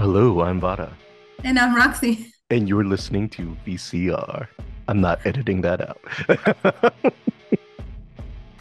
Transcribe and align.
Hello, 0.00 0.40
I'm 0.40 0.58
Vada. 0.60 0.96
And 1.44 1.58
I'm 1.58 1.76
Roxy. 1.76 2.32
And 2.48 2.66
you're 2.66 2.86
listening 2.86 3.28
to 3.36 3.54
VCR. 3.66 4.46
I'm 4.88 5.02
not 5.02 5.20
editing 5.26 5.60
that 5.60 5.82
out. 5.82 6.00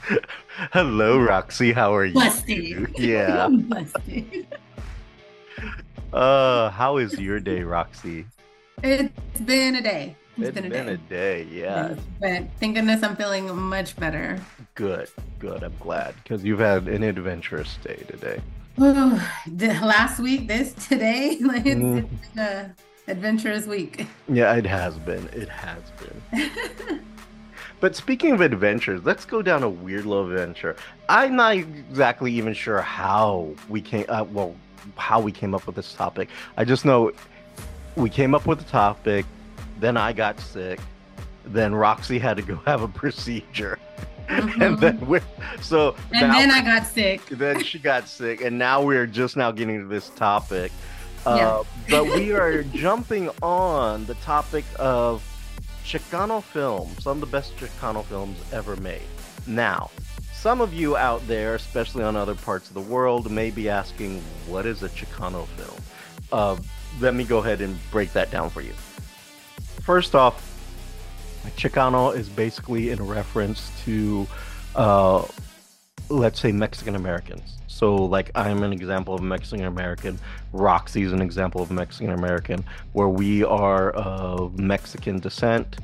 Hello, 0.74 1.18
Roxy. 1.18 1.72
How 1.72 1.96
are 1.96 2.04
you? 2.04 2.14
Busted. 2.14 2.90
Yeah. 3.00 3.48
Busted. 3.52 4.48
Uh, 6.12 6.72
how 6.72 6.98
is 6.98 7.18
your 7.18 7.40
day, 7.40 7.64
Roxy? 7.64 8.26
It's 8.84 9.40
been 9.40 9.76
a 9.76 9.82
day. 9.82 10.18
It's 10.38 10.60
been, 10.60 10.90
a, 10.90 10.98
day. 10.98 11.48
yeah. 11.50 11.96
But 12.20 12.44
thank 12.60 12.76
goodness 12.76 13.02
I'm 13.02 13.16
feeling 13.16 13.56
much 13.56 13.96
better. 13.96 14.42
Good, 14.76 15.08
good. 15.40 15.64
I'm 15.64 15.78
glad 15.80 16.16
because 16.22 16.44
you've 16.44 16.60
had 16.60 16.90
an 16.90 17.04
adventurous 17.04 17.78
day 17.78 18.04
today. 18.10 18.42
Last 18.80 20.20
week, 20.20 20.48
this, 20.48 20.74
today, 20.74 21.38
like 21.42 21.66
it's, 21.66 21.80
Mm. 21.80 21.98
it's 22.00 22.28
been 22.36 22.44
a 22.44 22.76
adventurous 23.08 23.66
week. 23.66 24.08
Yeah, 24.28 24.54
it 24.56 24.66
has 24.66 24.98
been. 25.00 25.28
It 25.34 25.50
has 25.50 25.82
been. 26.32 27.02
But 27.82 27.96
speaking 27.96 28.34
of 28.34 28.42
adventures, 28.42 29.00
let's 29.06 29.24
go 29.24 29.42
down 29.42 29.64
a 29.64 29.70
weird 29.70 30.06
little 30.06 30.30
adventure. 30.30 30.76
I'm 31.08 31.38
not 31.38 31.56
exactly 31.56 32.34
even 32.34 32.54
sure 32.54 32.82
how 32.82 33.56
we 33.70 33.80
came. 33.80 34.04
Uh, 34.10 34.26
well, 34.30 34.54
how 34.98 35.22
we 35.22 35.32
came 35.32 35.56
up 35.56 35.66
with 35.66 35.76
this 35.78 35.94
topic. 35.94 36.28
I 36.58 36.66
just 36.66 36.84
know 36.84 37.14
we 37.96 38.10
came 38.10 38.36
up 38.36 38.46
with 38.46 38.60
the 38.60 38.66
topic. 38.66 39.26
Then 39.80 39.96
I 39.96 40.12
got 40.12 40.42
sick. 40.42 40.82
Then 41.46 41.74
Roxy 41.74 42.20
had 42.20 42.36
to 42.36 42.44
go 42.44 42.56
have 42.66 42.82
a 42.82 42.88
procedure, 42.90 43.80
and 44.30 44.50
Mhm. 44.50 44.80
then 44.80 45.00
we 45.08 45.20
so 45.62 45.96
and 46.14 46.28
now- 46.28 46.34
then 46.40 46.52
I 46.52 46.62
got 46.62 46.86
sick. 46.88 47.26
then 47.30 47.64
she 47.64 47.80
got 47.80 48.08
sick, 48.20 48.42
and 48.42 48.58
now 48.58 48.82
we're 48.82 49.08
just 49.08 49.36
now 49.36 49.52
getting 49.52 49.80
to 49.82 49.88
this 49.88 50.10
topic. 50.10 50.72
Uh, 51.26 51.36
Yeah. 51.38 51.64
but 51.90 52.04
we 52.06 52.32
are 52.42 52.64
jumping 52.64 53.30
on 53.42 54.06
the 54.06 54.16
topic 54.16 54.64
of 54.78 55.24
Chicano 55.86 56.44
films, 56.44 57.04
some 57.04 57.18
of 57.18 57.22
the 57.22 57.28
best 57.28 57.56
Chicano 57.58 58.06
films 58.06 58.38
ever 58.54 58.76
made. 58.78 59.02
Now, 59.48 59.90
some 60.34 60.62
of 60.62 60.74
you 60.74 60.96
out 60.96 61.28
there, 61.28 61.56
especially 61.56 62.04
on 62.04 62.16
other 62.16 62.36
parts 62.36 62.68
of 62.70 62.76
the 62.76 62.82
world, 62.82 63.30
may 63.32 63.50
be 63.50 63.68
asking, 63.70 64.22
what 64.48 64.66
is 64.66 64.84
a 64.84 64.90
Chicano 64.90 65.48
film? 65.48 65.82
Uh, 66.32 66.56
let 67.02 67.16
me 67.16 67.24
go 67.24 67.40
ahead 67.40 67.60
and 67.62 67.78
break 67.92 68.14
that 68.14 68.30
down 68.32 68.50
for 68.50 68.62
you. 68.62 68.74
First 69.82 70.14
off, 70.16 70.49
Chicano 71.58 72.16
is 72.16 72.30
basically 72.30 72.90
in 72.90 73.06
reference 73.06 73.72
to, 73.86 74.28
uh, 74.76 75.26
let's 76.10 76.40
say, 76.40 76.52
Mexican 76.52 76.96
Americans. 76.96 77.58
So, 77.68 77.96
like, 77.96 78.32
I'm 78.36 78.64
an 78.64 78.74
example 78.74 79.14
of 79.14 79.22
Mexican 79.22 79.66
American. 79.66 80.20
Roxy 80.52 81.04
is 81.04 81.14
an 81.14 81.22
example 81.22 81.62
of 81.62 81.72
Mexican 81.72 82.12
American, 82.12 82.64
where 82.94 83.08
we 83.08 83.44
are 83.44 83.92
of 83.92 84.60
Mexican 84.60 85.20
descent, 85.20 85.78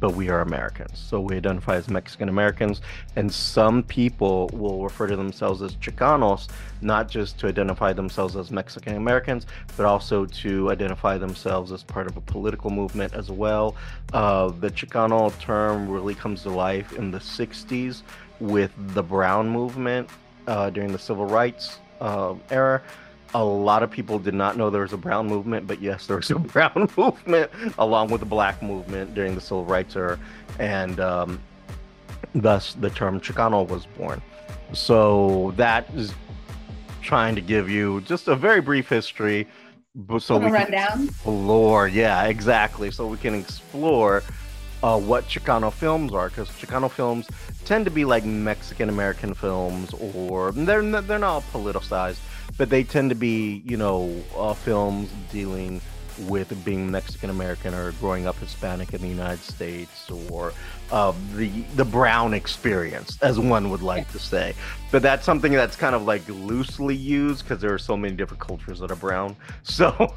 but 0.00 0.14
we 0.14 0.30
are 0.30 0.40
Americans. 0.40 0.98
So 0.98 1.20
we 1.20 1.36
identify 1.36 1.76
as 1.76 1.88
Mexican 1.88 2.28
Americans, 2.28 2.80
and 3.16 3.32
some 3.32 3.82
people 3.82 4.48
will 4.52 4.82
refer 4.82 5.06
to 5.06 5.16
themselves 5.16 5.62
as 5.62 5.76
Chicanos, 5.76 6.48
not 6.80 7.08
just 7.08 7.38
to 7.40 7.46
identify 7.46 7.92
themselves 7.92 8.34
as 8.34 8.50
Mexican 8.50 8.96
Americans, 8.96 9.46
but 9.76 9.86
also 9.86 10.24
to 10.24 10.70
identify 10.70 11.18
themselves 11.18 11.70
as 11.70 11.84
part 11.84 12.06
of 12.06 12.16
a 12.16 12.20
political 12.22 12.70
movement 12.70 13.12
as 13.14 13.30
well. 13.30 13.76
Uh, 14.12 14.48
the 14.48 14.70
Chicano 14.70 15.38
term 15.38 15.88
really 15.88 16.14
comes 16.14 16.42
to 16.42 16.50
life 16.50 16.94
in 16.94 17.10
the 17.10 17.18
60s 17.18 18.02
with 18.40 18.72
the 18.94 19.02
Brown 19.02 19.48
movement 19.48 20.08
uh, 20.46 20.70
during 20.70 20.92
the 20.92 20.98
civil 20.98 21.26
rights 21.26 21.78
uh, 22.00 22.34
era. 22.50 22.82
A 23.34 23.42
lot 23.42 23.82
of 23.82 23.90
people 23.90 24.18
did 24.18 24.34
not 24.34 24.56
know 24.56 24.70
there 24.70 24.82
was 24.82 24.92
a 24.92 24.98
brown 24.98 25.28
movement, 25.28 25.66
but 25.66 25.80
yes, 25.80 26.06
there 26.06 26.16
was 26.16 26.30
a 26.30 26.38
brown 26.38 26.88
movement 26.96 27.50
along 27.78 28.10
with 28.10 28.20
the 28.20 28.26
black 28.26 28.62
movement 28.62 29.14
during 29.14 29.34
the 29.34 29.40
civil 29.40 29.64
rights 29.64 29.96
era, 29.96 30.18
and 30.58 30.98
um, 31.00 31.40
thus 32.34 32.74
the 32.74 32.90
term 32.90 33.20
Chicano 33.20 33.66
was 33.68 33.86
born. 33.86 34.20
So 34.72 35.52
that 35.56 35.88
is 35.94 36.12
trying 37.02 37.34
to 37.34 37.40
give 37.40 37.68
you 37.68 38.00
just 38.02 38.28
a 38.28 38.36
very 38.36 38.60
brief 38.60 38.88
history, 38.88 39.46
so 40.18 40.38
we 40.38 40.44
can 40.44 40.52
rundown. 40.52 41.04
explore. 41.08 41.88
Yeah, 41.88 42.24
exactly. 42.24 42.90
So 42.90 43.06
we 43.06 43.16
can 43.16 43.34
explore 43.34 44.22
uh, 44.82 44.98
what 44.98 45.26
Chicano 45.26 45.72
films 45.72 46.12
are, 46.12 46.28
because 46.28 46.48
Chicano 46.50 46.90
films 46.90 47.28
tend 47.64 47.84
to 47.84 47.90
be 47.90 48.04
like 48.04 48.24
Mexican 48.24 48.88
American 48.88 49.34
films, 49.34 49.94
or 49.94 50.52
they're 50.52 50.82
they're 51.02 51.18
not 51.18 51.42
politicized, 51.52 52.18
but 52.56 52.70
they 52.70 52.84
tend 52.84 53.10
to 53.10 53.16
be 53.16 53.62
you 53.64 53.76
know 53.76 54.14
uh, 54.36 54.54
films 54.54 55.10
dealing 55.30 55.80
with 56.28 56.64
being 56.64 56.90
Mexican 56.90 57.30
American 57.30 57.72
or 57.72 57.92
growing 57.92 58.26
up 58.26 58.36
Hispanic 58.38 58.92
in 58.92 59.00
the 59.00 59.08
United 59.08 59.42
States, 59.42 60.10
or 60.30 60.52
uh, 60.90 61.12
the 61.34 61.48
the 61.76 61.84
brown 61.84 62.34
experience, 62.34 63.18
as 63.22 63.38
one 63.38 63.70
would 63.70 63.82
like 63.82 64.10
to 64.12 64.18
say. 64.18 64.54
But 64.90 65.02
that's 65.02 65.24
something 65.24 65.52
that's 65.52 65.76
kind 65.76 65.94
of 65.94 66.02
like 66.02 66.26
loosely 66.28 66.96
used 66.96 67.44
because 67.44 67.60
there 67.60 67.72
are 67.72 67.78
so 67.78 67.96
many 67.96 68.14
different 68.14 68.40
cultures 68.40 68.80
that 68.80 68.90
are 68.90 68.96
brown. 68.96 69.36
So. 69.62 70.12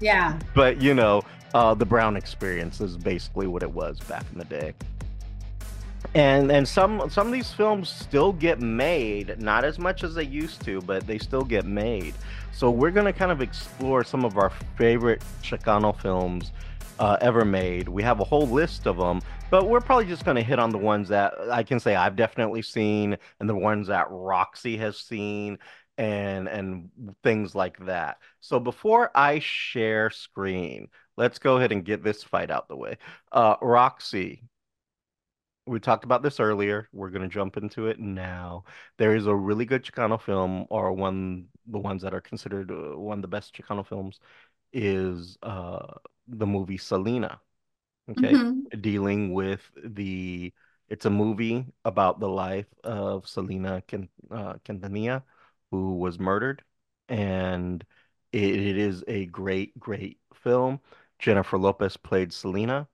Yeah. 0.00 0.38
but 0.54 0.80
you 0.82 0.94
know 0.94 1.22
uh, 1.54 1.74
the 1.74 1.86
brown 1.86 2.16
experience 2.16 2.80
is 2.80 2.96
basically 2.96 3.46
what 3.46 3.62
it 3.62 3.70
was 3.70 3.98
back 4.00 4.24
in 4.32 4.38
the 4.38 4.44
day. 4.44 4.74
And 6.14 6.50
and 6.50 6.66
some 6.66 7.08
some 7.08 7.28
of 7.28 7.32
these 7.32 7.52
films 7.52 7.88
still 7.88 8.32
get 8.32 8.60
made 8.60 9.38
not 9.38 9.64
as 9.64 9.78
much 9.78 10.02
as 10.02 10.14
they 10.14 10.24
used 10.24 10.62
to 10.64 10.80
but 10.82 11.06
they 11.06 11.18
still 11.18 11.44
get 11.44 11.64
made. 11.64 12.14
So 12.52 12.70
we're 12.70 12.90
to 12.90 13.12
kind 13.12 13.32
of 13.32 13.40
explore 13.40 14.04
some 14.04 14.24
of 14.24 14.36
our 14.36 14.50
favorite 14.76 15.22
chicano 15.42 15.98
films 15.98 16.52
uh, 16.98 17.16
ever 17.20 17.44
made. 17.44 17.88
We 17.88 18.02
have 18.02 18.20
a 18.20 18.24
whole 18.24 18.46
list 18.46 18.86
of 18.86 18.96
them 18.96 19.22
but 19.50 19.68
we're 19.68 19.80
probably 19.80 20.06
just 20.06 20.24
going 20.24 20.34
to 20.34 20.42
hit 20.42 20.58
on 20.58 20.70
the 20.70 20.78
ones 20.78 21.10
that 21.10 21.34
i 21.50 21.62
can 21.62 21.78
say 21.78 21.94
i've 21.94 22.16
definitely 22.16 22.62
seen 22.62 23.18
and 23.38 23.46
the 23.46 23.54
ones 23.54 23.86
that 23.88 24.06
roxy 24.08 24.78
has 24.78 24.96
seen 24.96 25.58
and 25.98 26.48
and 26.48 26.90
things 27.22 27.54
like 27.54 27.84
that. 27.86 28.18
So 28.40 28.58
before 28.58 29.10
I 29.14 29.38
share 29.40 30.10
screen, 30.10 30.88
let's 31.16 31.38
go 31.38 31.56
ahead 31.56 31.72
and 31.72 31.84
get 31.84 32.02
this 32.02 32.22
fight 32.22 32.50
out 32.50 32.68
the 32.68 32.76
way. 32.76 32.98
Uh, 33.32 33.56
Roxy, 33.62 34.44
we 35.66 35.78
talked 35.78 36.04
about 36.04 36.22
this 36.22 36.40
earlier. 36.40 36.88
We're 36.92 37.10
gonna 37.10 37.28
jump 37.28 37.56
into 37.56 37.86
it 37.86 37.98
now. 38.00 38.64
There 38.98 39.14
is 39.14 39.26
a 39.26 39.34
really 39.34 39.64
good 39.64 39.84
Chicano 39.84 40.20
film, 40.20 40.66
or 40.70 40.92
one 40.92 41.46
the 41.66 41.78
ones 41.78 42.02
that 42.02 42.14
are 42.14 42.20
considered 42.20 42.70
uh, 42.70 42.98
one 42.98 43.18
of 43.18 43.22
the 43.22 43.28
best 43.28 43.54
Chicano 43.54 43.86
films, 43.86 44.18
is 44.72 45.38
uh 45.42 45.94
the 46.28 46.46
movie 46.46 46.78
Selena. 46.78 47.40
Okay, 48.10 48.32
Mhm. 48.34 48.82
dealing 48.82 49.32
with 49.34 49.62
the. 49.84 50.52
It's 50.88 51.06
a 51.06 51.10
movie 51.10 51.66
about 51.84 52.20
the 52.20 52.28
life 52.28 52.66
of 52.84 53.26
Selena 53.28 53.82
Quin- 53.88 54.08
uh, 54.30 54.54
Quintanilla, 54.64 55.22
who 55.70 55.96
was 55.98 56.18
murdered, 56.18 56.62
and 57.08 57.84
it, 58.32 58.42
it 58.44 58.76
is 58.78 59.04
a 59.08 59.26
great, 59.26 59.78
great 59.78 60.20
film. 60.34 60.80
Jennifer 61.22 61.56
Lopez 61.56 61.96
played 61.96 62.32
Selena. 62.32 62.88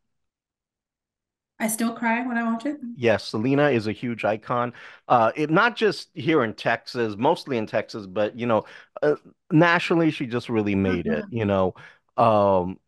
I 1.60 1.66
still 1.66 1.92
cry 1.92 2.24
when 2.24 2.36
I 2.38 2.44
watch 2.44 2.66
it. 2.66 2.78
Yes, 2.96 3.24
Selena 3.24 3.70
is 3.70 3.88
a 3.88 3.92
huge 3.92 4.24
icon. 4.24 4.72
Uh, 5.08 5.32
it 5.34 5.50
not 5.50 5.74
just 5.74 6.10
here 6.14 6.44
in 6.44 6.54
Texas, 6.54 7.16
mostly 7.16 7.56
in 7.56 7.66
Texas, 7.66 8.06
but 8.06 8.38
you 8.38 8.46
know, 8.46 8.64
uh, 9.02 9.16
nationally, 9.50 10.12
she 10.12 10.26
just 10.26 10.48
really 10.48 10.76
made 10.76 11.06
it. 11.06 11.24
Mhm. 11.24 11.32
You 11.32 11.44
know, 11.46 11.74
um, 12.16 12.78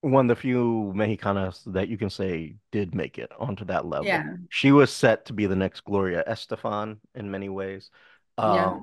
one 0.00 0.30
of 0.30 0.36
the 0.36 0.40
few 0.40 0.92
Mexicanas 0.94 1.62
that 1.72 1.88
you 1.88 1.98
can 1.98 2.10
say 2.10 2.56
did 2.72 2.94
make 2.94 3.18
it 3.18 3.30
onto 3.38 3.64
that 3.66 3.86
level. 3.86 4.06
Yeah. 4.06 4.36
She 4.48 4.72
was 4.72 4.92
set 4.92 5.26
to 5.26 5.32
be 5.32 5.46
the 5.46 5.56
next 5.56 5.82
Gloria 5.84 6.24
Estefan 6.26 6.98
in 7.14 7.30
many 7.30 7.48
ways. 7.48 7.90
Yeah. 8.38 8.80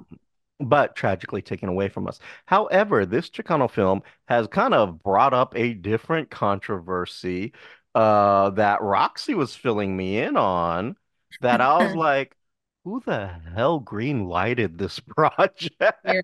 But 0.60 0.96
tragically 0.96 1.42
taken 1.42 1.68
away 1.68 1.90
from 1.90 2.08
us. 2.08 2.20
However, 2.46 3.06
this 3.06 3.30
Chicano 3.30 3.70
film 3.70 4.02
has 4.28 4.48
kind 4.48 4.74
of 4.74 5.02
brought 5.04 5.34
up 5.34 5.56
a 5.58 5.74
different 5.74 6.30
controversy 6.30 7.54
uh, 7.96 8.52
that 8.52 8.82
Roxy 8.82 9.34
was 9.34 9.56
filling 9.56 9.96
me 9.98 10.20
in 10.20 10.38
on. 10.38 10.96
That 11.42 11.62
I 11.62 11.84
was 11.84 11.96
like, 11.96 12.36
who 12.84 13.02
the 13.06 13.28
hell 13.56 13.80
green 13.80 14.26
lighted 14.26 14.78
this 14.78 15.00
project? 15.18 16.16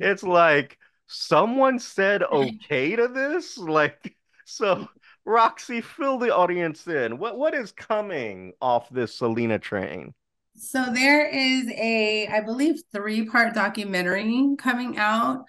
It's 0.00 0.22
like 0.22 0.78
someone 1.06 1.78
said 1.78 2.22
okay 2.32 2.96
to 2.96 3.08
this. 3.08 3.58
Like, 3.58 4.16
so 4.44 4.88
Roxy, 5.24 5.80
fill 5.80 6.18
the 6.18 6.34
audience 6.34 6.86
in. 6.86 7.18
What 7.18 7.38
what 7.38 7.54
is 7.54 7.72
coming 7.72 8.52
off 8.60 8.88
this 8.90 9.16
Selena 9.16 9.58
train? 9.58 10.14
So 10.56 10.86
there 10.92 11.26
is 11.26 11.68
a, 11.70 12.28
I 12.28 12.40
believe, 12.40 12.76
three-part 12.92 13.54
documentary 13.54 14.54
coming 14.58 14.98
out 14.98 15.44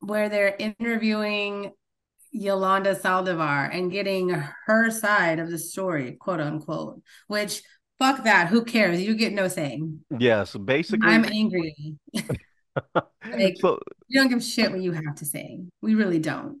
where 0.00 0.28
they're 0.28 0.56
interviewing 0.58 1.72
Yolanda 2.32 2.94
Saldivar 2.94 3.68
and 3.74 3.90
getting 3.92 4.30
her 4.66 4.90
side 4.90 5.38
of 5.40 5.50
the 5.50 5.58
story, 5.58 6.12
quote 6.12 6.40
unquote, 6.40 7.02
which 7.26 7.62
fuck 7.98 8.24
that. 8.24 8.48
Who 8.48 8.64
cares? 8.64 9.00
You 9.00 9.14
get 9.14 9.32
no 9.32 9.48
say. 9.48 9.80
Yes, 10.18 10.56
basically. 10.56 11.08
I'm 11.08 11.24
angry. 11.24 11.96
Like- 13.28 13.56
so 13.60 13.78
We 14.08 14.16
don't 14.16 14.28
give 14.28 14.42
shit 14.42 14.70
what 14.70 14.80
you 14.80 14.92
have 14.92 15.16
to 15.16 15.24
say. 15.26 15.58
We 15.82 15.94
really 15.96 16.20
don't. 16.20 16.60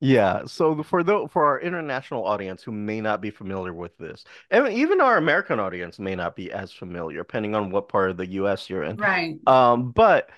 Yeah, 0.00 0.46
so 0.46 0.82
for 0.82 1.02
the 1.02 1.28
for 1.30 1.44
our 1.44 1.60
international 1.60 2.24
audience 2.24 2.62
who 2.62 2.72
may 2.72 3.02
not 3.02 3.20
be 3.20 3.30
familiar 3.30 3.74
with 3.74 3.96
this, 3.98 4.24
and 4.50 4.66
even 4.68 5.00
our 5.00 5.18
American 5.18 5.60
audience 5.60 5.98
may 5.98 6.14
not 6.14 6.34
be 6.36 6.50
as 6.50 6.72
familiar, 6.72 7.18
depending 7.18 7.54
on 7.54 7.70
what 7.70 7.90
part 7.90 8.10
of 8.10 8.16
the 8.16 8.26
US 8.26 8.70
you're 8.70 8.82
in. 8.82 8.96
Right. 8.96 9.38
Um, 9.46 9.92
but 9.92 10.30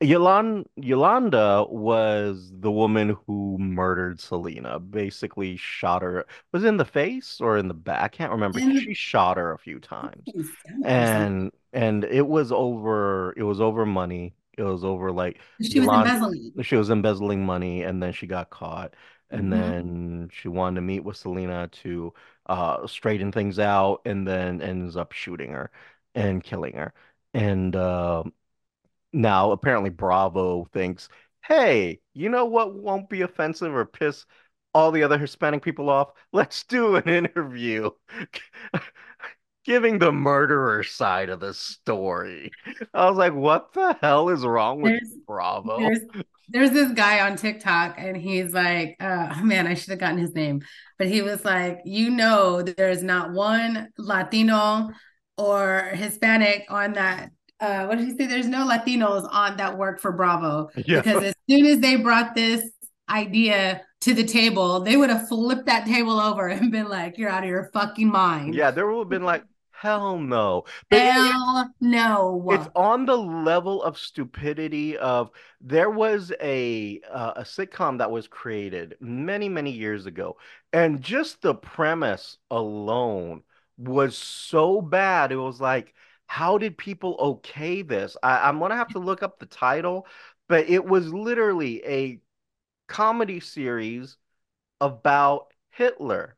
Yolanda, 0.00 0.68
Yolanda 0.76 1.66
was 1.68 2.52
the 2.52 2.70
woman 2.70 3.16
who 3.26 3.56
murdered 3.58 4.20
Selena, 4.20 4.78
basically 4.78 5.56
shot 5.56 6.02
her. 6.02 6.26
Was 6.52 6.64
it 6.64 6.68
in 6.68 6.76
the 6.76 6.84
face 6.84 7.40
or 7.40 7.56
in 7.56 7.68
the 7.68 7.74
back? 7.74 8.02
I 8.02 8.08
can't 8.08 8.32
remember. 8.32 8.60
She 8.60 8.92
shot 8.94 9.38
her 9.38 9.52
a 9.52 9.58
few 9.58 9.78
times. 9.78 10.22
the 10.26 10.44
stomach 10.44 10.92
or 10.92 11.06
something. 11.06 11.30
And 11.30 11.52
and 11.72 12.04
it 12.04 12.26
was 12.26 12.52
over 12.52 13.34
it 13.36 13.42
was 13.42 13.60
over 13.60 13.86
money. 13.86 14.34
It 14.56 14.62
was 14.62 14.84
over 14.84 15.12
like 15.12 15.40
She 15.60 15.80
was 15.80 15.92
embezzling. 15.92 16.52
she 16.62 16.76
was 16.76 16.90
embezzling 16.90 17.44
money 17.44 17.82
and 17.82 18.02
then 18.02 18.12
she 18.12 18.26
got 18.26 18.50
caught. 18.50 18.94
And 19.30 19.52
hmm 19.52 19.52
then 19.52 20.30
she 20.32 20.48
wanted 20.48 20.76
to 20.76 20.80
meet 20.82 21.00
with 21.04 21.16
Selena 21.16 21.68
to 21.68 22.14
uh 22.46 22.86
straighten 22.86 23.32
things 23.32 23.58
out 23.58 24.02
and 24.06 24.26
then 24.26 24.62
ends 24.62 24.96
up 24.96 25.12
shooting 25.12 25.50
her 25.52 25.70
and 26.14 26.42
killing 26.42 26.74
her. 26.74 26.94
And 27.34 27.74
uh 27.76 28.24
now, 29.12 29.52
apparently, 29.52 29.90
Bravo 29.90 30.66
thinks, 30.72 31.08
hey, 31.44 32.00
you 32.14 32.28
know 32.28 32.44
what 32.46 32.74
won't 32.74 33.08
be 33.08 33.22
offensive 33.22 33.74
or 33.74 33.84
piss 33.86 34.26
all 34.74 34.90
the 34.92 35.02
other 35.04 35.18
Hispanic 35.18 35.62
people 35.62 35.88
off? 35.90 36.12
Let's 36.32 36.64
do 36.64 36.96
an 36.96 37.08
interview 37.08 37.90
giving 39.66 39.98
the 39.98 40.12
murderer 40.12 40.82
side 40.82 41.28
of 41.28 41.40
the 41.40 41.52
story. 41.54 42.50
I 42.94 43.08
was 43.08 43.18
like, 43.18 43.34
what 43.34 43.72
the 43.74 43.96
hell 44.00 44.28
is 44.30 44.44
wrong 44.46 44.80
with 44.82 44.92
There's 44.92 45.14
Bravo? 45.26 45.78
there's 45.78 46.00
there's 46.48 46.70
this 46.70 46.92
guy 46.92 47.28
on 47.28 47.36
TikTok 47.36 47.96
and 47.98 48.16
he's 48.16 48.52
like, 48.54 48.96
uh 49.00 49.40
man, 49.44 49.66
I 49.66 49.74
should 49.74 49.90
have 49.90 49.98
gotten 50.00 50.18
his 50.18 50.34
name. 50.34 50.62
But 50.98 51.08
he 51.08 51.22
was 51.22 51.44
like, 51.44 51.80
you 51.84 52.10
know, 52.10 52.62
there's 52.62 53.02
not 53.02 53.32
one 53.32 53.88
Latino 53.98 54.90
or 55.36 55.90
Hispanic 55.94 56.66
on 56.70 56.94
that. 56.94 57.30
Uh, 57.58 57.86
what 57.86 57.96
did 57.98 58.06
he 58.06 58.16
say? 58.16 58.26
There's 58.26 58.46
no 58.48 58.66
Latinos 58.68 59.26
on 59.32 59.56
that 59.56 59.78
work 59.78 59.98
for 60.00 60.12
Bravo 60.12 60.68
Yeah. 60.76 61.00
because 61.00 61.22
as 61.24 61.34
soon 61.48 61.66
as 61.66 61.80
they 61.80 61.96
brought 61.96 62.34
this 62.34 62.62
idea 63.08 63.82
to 64.02 64.14
the 64.14 64.24
table, 64.24 64.80
they 64.80 64.96
would 64.96 65.10
have 65.10 65.26
flipped 65.28 65.66
that 65.66 65.86
table 65.86 66.20
over 66.20 66.48
and 66.48 66.70
been 66.70 66.88
like, 66.88 67.16
"You're 67.18 67.30
out 67.30 67.44
of 67.44 67.48
your 67.48 67.70
fucking 67.72 68.08
mind." 68.10 68.54
Yeah, 68.54 68.70
there 68.70 68.86
would 68.90 68.98
have 68.98 69.08
been 69.08 69.24
like, 69.24 69.42
hell 69.80 70.18
no. 70.18 70.64
But 70.90 71.02
Hell 71.02 71.74
no. 71.80 72.42
It's 72.48 72.68
on 72.76 73.06
the 73.06 73.16
level 73.16 73.82
of 73.82 73.98
stupidity 73.98 74.96
of 74.98 75.30
there 75.60 75.90
was 75.90 76.32
a 76.40 77.00
uh, 77.10 77.32
a 77.36 77.42
sitcom 77.42 77.98
that 77.98 78.10
was 78.10 78.28
created 78.28 78.96
many, 79.00 79.48
many 79.48 79.72
years 79.72 80.06
ago, 80.06 80.36
and 80.72 81.02
just 81.02 81.42
the 81.42 81.54
premise 81.54 82.38
alone 82.50 83.42
was 83.78 84.16
so 84.16 84.80
bad. 84.80 85.32
It 85.32 85.36
was 85.36 85.60
like, 85.60 85.94
how 86.26 86.56
did 86.58 86.78
people 86.78 87.16
okay 87.18 87.82
this? 87.82 88.16
I, 88.22 88.48
I'm 88.48 88.58
gonna 88.60 88.76
have 88.76 88.92
to 88.92 89.00
look 89.00 89.22
up 89.24 89.38
the 89.40 89.46
title, 89.46 90.06
but 90.48 90.68
it 90.68 90.84
was 90.84 91.12
literally 91.12 91.84
a 91.84 92.20
comedy 92.88 93.40
series 93.40 94.18
about 94.80 95.52
Hitler 95.70 96.36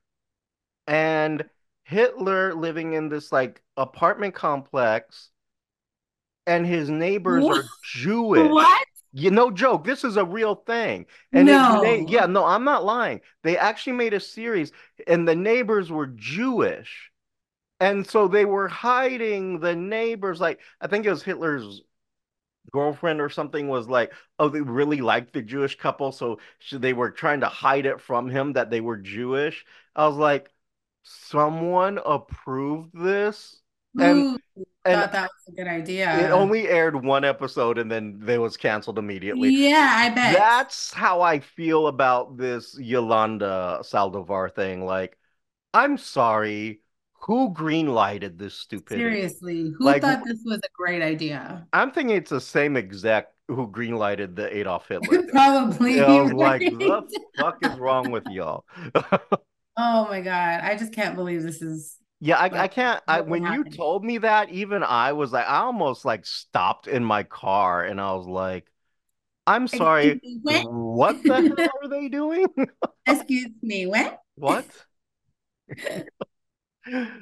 and 0.87 1.44
Hitler 1.88 2.55
living 2.55 2.93
in 2.93 3.08
this 3.08 3.32
like 3.32 3.62
apartment 3.79 4.35
complex 4.35 5.31
and 6.46 6.67
his 6.67 6.90
neighbors 6.90 7.44
What? 7.44 7.58
are 7.58 7.64
Jewish. 7.82 8.50
What? 8.50 8.87
You 9.14 9.31
no 9.31 9.50
joke, 9.50 9.85
this 9.85 10.05
is 10.05 10.19
a 10.19 10.25
real 10.25 10.55
thing. 10.55 11.06
And 11.32 11.46
No. 11.46 11.81
na 11.82 12.05
yeah, 12.06 12.26
no, 12.26 12.44
I'm 12.44 12.64
not 12.64 12.85
lying. 12.85 13.23
They 13.43 13.56
actually 13.56 13.94
made 13.94 14.12
a 14.12 14.20
series 14.20 14.70
and 15.06 15.26
the 15.26 15.35
neighbors 15.35 15.90
were 15.90 16.06
Jewish. 16.08 17.11
And 17.81 18.06
so 18.06 18.29
they 18.29 18.44
were 18.44 18.69
hiding 18.69 19.61
the 19.61 19.75
neighbors 19.75 20.40
like 20.43 20.61
I 20.82 20.88
think 20.88 21.06
it 21.06 21.11
was 21.11 21.23
Hitler's 21.23 21.81
girlfriend 22.73 23.20
or 23.20 23.31
something 23.31 23.69
was 23.69 23.88
like, 23.88 24.12
oh, 24.38 24.49
they 24.49 24.61
really 24.61 25.00
liked 25.00 25.32
the 25.32 25.43
Jewish 25.43 25.76
couple, 25.79 26.12
so 26.12 26.38
they 26.73 26.93
were 26.93 27.11
trying 27.11 27.40
to 27.40 27.49
hide 27.49 27.87
it 27.87 28.00
from 28.00 28.29
him 28.29 28.52
that 28.55 28.70
they 28.70 28.81
were 28.81 28.96
Jewish. 28.99 29.64
I 29.96 30.06
was 30.06 30.17
like, 30.17 30.50
someone 31.09 31.99
approved 32.05 32.91
this, 32.95 33.61
and 33.99 34.27
Who 34.55 34.65
and 34.85 35.01
thought 35.03 35.13
that 35.13 35.31
was 35.31 35.55
a 35.55 35.57
good 35.57 35.69
idea. 35.69 36.19
it 36.19 36.31
only 36.31 36.69
aired 36.69 36.97
one 37.05 37.25
episode, 37.25 37.79
and 37.79 37.91
then 37.91 38.19
they 38.21 38.39
was 38.39 38.57
canceled 38.57 38.99
immediately. 38.99 39.51
Yeah, 39.51 39.93
I 39.95 40.11
bet. 40.11 40.35
That's 40.37 40.93
how 40.93 41.21
I 41.21 41.41
feel 41.41 41.87
about 41.89 42.37
this 42.37 42.77
Yolanda 42.79 43.81
Saldivar 43.83 44.55
thing. 44.55 44.85
Like, 44.85 45.19
I'm 45.75 45.99
sorry, 45.99 46.83
who 47.23 47.53
greenlighted 47.53 48.39
this 48.39 48.55
stupidity? 48.55 49.03
Seriously, 49.03 49.75
who 49.77 49.85
Like, 49.85 50.03
thought 50.03 50.25
this 50.25 50.43
was 50.45 50.59
a 50.59 50.69
great 50.75 51.03
idea? 51.03 51.67
I'm 51.73 51.91
thinking 51.93 52.17
it's 52.17 52.31
the 52.31 52.41
same 52.41 52.77
exec 52.77 53.29
who 53.49 53.69
greenlighted 53.71 54.37
the 54.37 54.55
Adolf 54.57 54.89
Hitler. 54.89 55.23
Probably. 55.31 56.01
I 56.01 56.23
was 56.23 56.33
like, 56.33 56.63
right? 56.63 56.79
the 56.79 57.21
fuck 57.37 57.59
is 57.63 57.77
wrong 57.79 58.11
with 58.11 58.27
y'all? 58.27 58.65
Oh 59.79 60.09
my 60.09 60.21
God. 60.21 60.61
I 60.63 60.77
just 60.77 60.93
can't 60.93 61.15
believe 61.15 61.43
this 61.43 61.63
is 61.63 61.97
Yeah, 62.21 62.37
I, 62.37 62.65
I 62.65 62.69
can't. 62.69 63.01
I, 63.07 63.21
when 63.21 63.45
you 63.45 63.65
told 63.65 64.05
me 64.05 64.19
that, 64.19 64.51
even 64.51 64.83
I 64.83 65.13
was 65.13 65.33
like, 65.33 65.47
I 65.47 65.59
almost 65.59 66.05
like 66.05 66.27
stopped 66.27 66.89
in 66.89 67.05
my 67.05 67.23
car 67.23 67.85
and 67.85 68.01
I 68.01 68.13
was 68.15 68.27
like, 68.27 68.67
I'm 69.47 69.69
sorry, 69.69 70.21
what? 70.43 70.67
what 70.67 71.27
the 71.27 71.43
hell 71.43 71.71
are 71.83 71.89
they 71.89 72.09
doing? 72.09 72.47
Excuse 73.07 73.53
me, 73.63 73.87
what? 73.87 74.21
What? 74.35 74.67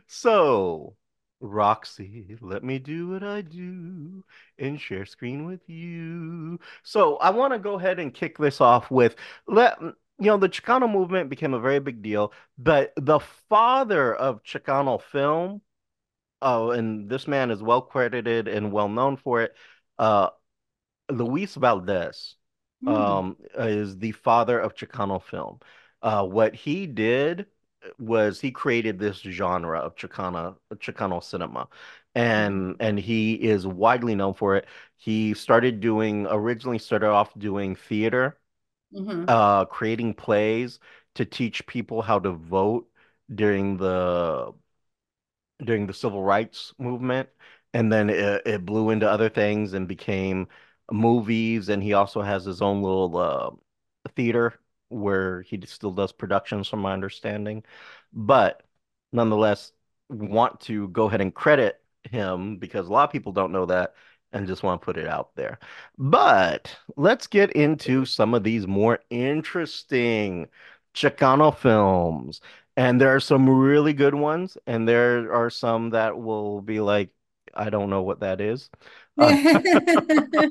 So, 0.06 0.96
Roxy, 1.40 2.36
let 2.40 2.64
me 2.64 2.78
do 2.78 3.08
what 3.08 3.22
I 3.22 3.42
do 3.42 4.24
and 4.58 4.80
share 4.80 5.04
screen 5.06 5.44
with 5.46 5.68
you. 5.68 6.58
So, 6.82 7.16
I 7.16 7.30
want 7.30 7.52
to 7.52 7.58
go 7.58 7.74
ahead 7.78 7.98
and 7.98 8.14
kick 8.14 8.38
this 8.38 8.60
off 8.60 8.90
with 8.90 9.16
let 9.46 9.78
you 10.18 10.26
know 10.26 10.36
the 10.38 10.48
Chicano 10.48 10.90
movement 10.90 11.30
became 11.30 11.54
a 11.54 11.60
very 11.60 11.80
big 11.80 12.02
deal, 12.02 12.32
but 12.58 12.92
the 12.96 13.20
father 13.48 14.14
of 14.14 14.42
Chicano 14.42 15.00
film, 15.00 15.60
oh, 16.42 16.70
and 16.72 17.08
this 17.10 17.28
man 17.28 17.50
is 17.50 17.62
well 17.62 17.82
credited 17.82 18.48
and 18.48 18.72
well 18.72 18.88
known 18.88 19.16
for 19.16 19.42
it, 19.42 19.54
uh, 19.98 20.30
Luis 21.10 21.54
Valdez 21.56 22.36
Hmm. 22.82 22.90
um, 22.92 23.36
is 23.58 23.98
the 23.98 24.12
father 24.12 24.58
of 24.60 24.74
Chicano 24.74 25.22
film. 25.22 25.60
Uh, 26.02 26.26
what 26.26 26.54
he 26.54 26.86
did 26.86 27.46
was 27.98 28.40
he 28.40 28.50
created 28.50 28.98
this 28.98 29.18
genre 29.18 29.78
of 29.80 29.94
Chicana 29.96 30.56
Chicano 30.76 31.22
cinema, 31.22 31.68
and 32.14 32.76
and 32.80 32.98
he 32.98 33.34
is 33.34 33.66
widely 33.66 34.14
known 34.14 34.34
for 34.34 34.56
it. 34.56 34.66
He 34.96 35.34
started 35.34 35.80
doing 35.80 36.26
originally 36.28 36.78
started 36.78 37.08
off 37.10 37.32
doing 37.38 37.76
theater, 37.76 38.38
Mhm. 38.96 39.28
uh, 39.28 39.64
creating 39.66 40.14
plays 40.14 40.78
to 41.14 41.24
teach 41.24 41.66
people 41.66 42.02
how 42.02 42.18
to 42.20 42.32
vote 42.32 42.88
during 43.34 43.76
the 43.78 44.54
during 45.64 45.86
the 45.86 45.94
civil 45.94 46.22
rights 46.22 46.74
movement, 46.78 47.28
and 47.74 47.92
then 47.92 48.10
it, 48.10 48.42
it 48.46 48.66
blew 48.66 48.90
into 48.90 49.10
other 49.10 49.28
things 49.28 49.72
and 49.72 49.88
became 49.88 50.48
movies. 50.90 51.68
And 51.68 51.82
he 51.82 51.94
also 51.94 52.22
has 52.22 52.44
his 52.44 52.62
own 52.62 52.82
little 52.82 53.16
uh, 53.18 53.50
theater 54.14 54.58
where 54.88 55.42
he 55.42 55.60
still 55.66 55.92
does 55.92 56.12
productions, 56.12 56.68
from 56.68 56.80
my 56.80 56.92
understanding. 56.92 57.64
But 58.12 58.62
nonetheless, 59.12 59.72
want 60.08 60.60
to 60.62 60.88
go 60.88 61.06
ahead 61.06 61.20
and 61.20 61.34
credit 61.34 61.82
him 62.04 62.58
because 62.58 62.86
a 62.88 62.92
lot 62.92 63.04
of 63.04 63.12
people 63.12 63.32
don't 63.32 63.52
know 63.52 63.66
that 63.66 63.94
and 64.36 64.46
just 64.46 64.62
want 64.62 64.80
to 64.80 64.84
put 64.84 64.98
it 64.98 65.08
out 65.08 65.34
there. 65.36 65.58
But 65.98 66.76
let's 66.96 67.26
get 67.26 67.52
into 67.52 68.04
some 68.04 68.34
of 68.34 68.44
these 68.44 68.66
more 68.66 69.00
interesting 69.10 70.48
Chicano 70.94 71.56
films. 71.56 72.40
And 72.76 73.00
there 73.00 73.14
are 73.14 73.20
some 73.20 73.48
really 73.48 73.94
good 73.94 74.14
ones, 74.14 74.58
and 74.66 74.86
there 74.86 75.32
are 75.32 75.48
some 75.50 75.90
that 75.90 76.18
will 76.18 76.60
be 76.60 76.80
like, 76.80 77.10
I 77.54 77.70
don't 77.70 77.88
know 77.90 78.02
what 78.02 78.20
that 78.20 78.40
is. 78.40 78.70
Uh, 79.18 79.32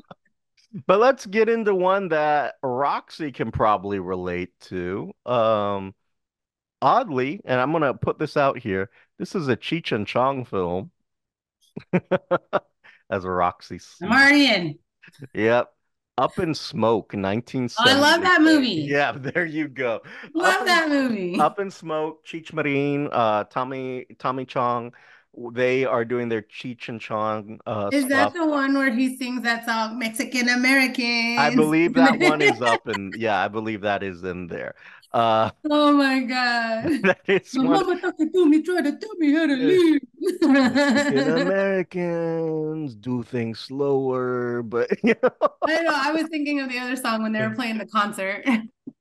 but 0.86 0.98
let's 0.98 1.26
get 1.26 1.48
into 1.48 1.74
one 1.74 2.08
that 2.08 2.56
Roxy 2.62 3.32
can 3.32 3.50
probably 3.52 3.98
relate 4.00 4.50
to. 4.62 5.12
Um, 5.24 5.94
oddly, 6.82 7.40
and 7.44 7.60
I'm 7.60 7.72
gonna 7.72 7.94
put 7.94 8.18
this 8.18 8.36
out 8.36 8.58
here, 8.58 8.90
this 9.18 9.34
is 9.34 9.48
a 9.48 9.56
Cheech 9.56 9.92
and 9.92 10.06
Chong 10.06 10.44
film, 10.44 10.90
as 13.10 13.24
a 13.24 13.30
Roxy 13.30 13.78
in. 14.32 14.78
Yep. 15.34 15.72
Up 16.18 16.38
in 16.38 16.54
Smoke, 16.54 17.12
Oh, 17.78 17.84
I 17.84 17.92
love 17.92 18.22
that 18.22 18.40
movie. 18.40 18.86
Yeah, 18.88 19.12
there 19.16 19.44
you 19.44 19.68
go. 19.68 19.96
Up 19.96 20.04
Love 20.34 20.60
in 20.60 20.66
that 20.66 20.88
movie. 20.88 21.38
Up 21.38 21.58
in 21.58 21.70
Smoke, 21.70 22.24
Cheech 22.24 22.54
Marin, 22.54 23.08
uh, 23.12 23.44
Tommy 23.44 24.06
Tommy 24.18 24.46
Chong 24.46 24.92
they 25.52 25.84
are 25.84 26.04
doing 26.04 26.28
their 26.28 26.42
Cheech 26.42 26.88
and 26.88 27.00
Chong 27.00 27.60
uh, 27.66 27.90
Is 27.92 28.08
that 28.08 28.32
the 28.32 28.46
one 28.46 28.74
where 28.74 28.92
he 28.92 29.16
sings 29.16 29.42
that 29.42 29.66
song, 29.66 29.98
Mexican 29.98 30.48
American? 30.48 31.38
I 31.38 31.54
believe 31.54 31.94
that 31.94 32.18
one 32.18 32.40
is 32.40 32.60
up, 32.62 32.86
and 32.86 33.14
yeah, 33.16 33.44
I 33.44 33.48
believe 33.48 33.82
that 33.82 34.02
is 34.02 34.22
in 34.24 34.46
there. 34.46 34.74
Uh, 35.16 35.50
oh 35.70 35.92
my 35.94 36.20
god! 36.20 37.00
that 37.02 37.20
is 37.26 37.54
My 37.56 37.64
one. 37.64 37.86
mama 37.86 38.00
talking 38.02 38.30
to 38.30 38.46
me, 38.46 38.60
trying 38.60 38.84
to 38.84 38.98
tell 38.98 39.14
me 39.16 39.32
how 39.32 39.46
to 39.46 39.56
live. 39.56 40.02
Americans 41.40 42.94
do 42.94 43.22
things 43.22 43.58
slower, 43.60 44.62
but 44.62 44.90
you 45.02 45.14
know. 45.22 45.30
I 45.66 45.80
know. 45.80 45.94
I 45.94 46.12
was 46.12 46.28
thinking 46.28 46.60
of 46.60 46.68
the 46.68 46.78
other 46.78 46.96
song 46.96 47.22
when 47.22 47.32
they 47.32 47.40
were 47.40 47.54
playing 47.54 47.78
the 47.78 47.86
concert. 47.86 48.44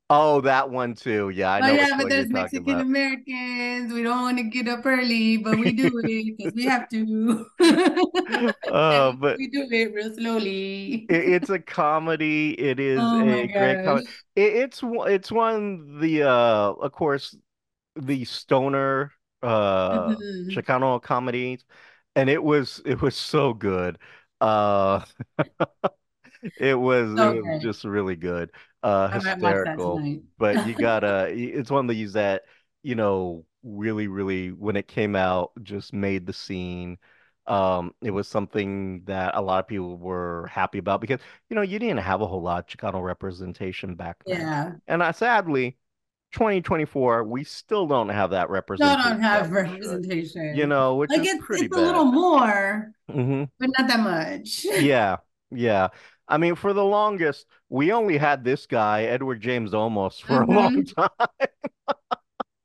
Oh, 0.09 0.41
that 0.41 0.69
one 0.69 0.93
too. 0.95 1.29
Yeah, 1.29 1.51
I 1.51 1.62
Oh 1.62 1.67
know 1.67 1.77
which 1.77 1.93
yeah, 1.93 1.97
but 1.97 2.09
there's 2.09 2.29
Mexican. 2.29 2.85
Americans. 2.85 3.93
We 3.93 4.03
don't 4.03 4.21
want 4.21 4.38
to 4.38 4.43
get 4.43 4.67
up 4.67 4.85
early, 4.85 5.38
but 5.38 5.57
we 5.57 5.71
do 5.71 5.89
it 6.03 6.38
because 6.38 6.53
we 6.53 6.65
have 6.65 6.89
to. 6.89 7.45
Uh, 8.67 9.12
And 9.12 9.17
but 9.19 9.39
we 9.39 9.47
do 9.50 9.67
it 9.71 9.93
real 9.93 10.13
slowly. 10.13 11.09
it, 11.09 11.29
it's 11.33 11.50
a 11.50 11.59
comedy. 11.59 12.51
It 12.59 12.79
is 12.79 13.13
Oh 13.13 13.19
a 13.19 13.47
great 13.47 13.81
comedy. 13.81 14.05
It, 14.35 14.53
it's 14.55 14.83
one- 14.83 15.12
it's 15.12 15.31
one 15.31 16.00
the 16.00 16.24
uh 16.24 16.74
of 16.74 16.91
course 16.91 17.35
the 17.95 18.25
stoner 18.25 19.13
uh 19.43 20.15
Mhm. 20.15 20.51
Chicano 20.51 21.01
comedies, 21.01 21.65
and 22.15 22.29
it 22.29 22.43
was 22.43 22.81
it 22.85 23.01
was 23.01 23.15
so 23.17 23.53
good. 23.53 24.00
Uh, 24.41 25.05
it 26.58 26.75
was 26.75 27.12
it 27.12 27.46
was 27.46 27.60
just 27.60 27.84
really 27.84 28.15
good. 28.15 28.51
Uh, 28.84 29.08
I 29.12 29.20
might 29.20 29.39
watch 29.39 29.58
that 29.63 29.80
hysterical. 29.80 30.08
But 30.38 30.62
you 30.62 30.75
gotta. 30.75 31.27
It's 31.34 31.72
one 31.72 31.86
of 31.89 31.96
these 31.96 32.13
that 32.13 32.44
you 32.84 32.96
know 32.96 33.46
really 33.63 34.08
really 34.08 34.51
when 34.51 34.75
it 34.75 34.88
came 34.88 35.15
out 35.15 35.51
just 35.63 35.94
made 35.94 36.25
the 36.25 36.34
scene. 36.34 36.98
Um, 37.48 37.94
it 38.01 38.12
was 38.12 38.27
something 38.27 39.04
that 39.06 39.36
a 39.36 39.42
lot 39.42 39.60
of 39.60 39.68
people 39.68 39.98
were 39.98 40.48
happy 40.51 40.80
about 40.80 41.00
because 41.01 41.20
you 41.50 41.56
know 41.56 41.62
you 41.62 41.77
didn't 41.80 42.00
have 42.00 42.22
a 42.22 42.27
whole 42.27 42.42
lot 42.42 42.60
of 42.60 42.68
Chicano 42.77 43.04
representation 43.04 43.96
back 43.96 44.24
then, 44.27 44.50
Yeah. 44.50 44.75
and 44.88 45.04
I 45.04 45.12
sadly. 45.12 45.77
2024, 46.32 47.24
we 47.24 47.44
still 47.46 47.88
don't 47.88 48.10
have 48.10 48.32
that 48.32 48.50
Still 48.75 48.96
representation 48.98 48.98
don't 48.98 49.22
have 49.22 49.48
should, 49.80 50.08
you 50.50 50.68
know, 50.68 50.96
which 50.96 51.18
Like 51.18 51.20
is 51.20 51.34
it's 51.34 51.46
pretty 51.46 51.68
it's 51.68 51.72
a 51.75 51.80
little 51.80 52.06
bad. 52.06 52.06
more, 52.06 52.94
hmm 53.10 53.46
but 53.60 53.70
not 53.77 53.88
that 53.89 54.00
much. 54.01 54.65
Yeah, 54.75 55.18
yeah. 55.51 55.89
I 56.27 56.38
mean, 56.38 56.55
for 56.55 56.74
the 56.74 56.84
longest, 56.84 57.46
we 57.70 57.91
only 57.91 58.17
had 58.17 58.44
this 58.44 58.65
guy, 58.65 59.03
Edward 59.03 59.41
James 59.41 59.72
Olmos, 59.72 60.22
for 60.22 60.41
a 60.41 60.51
long 60.51 60.84
time. 60.98 61.10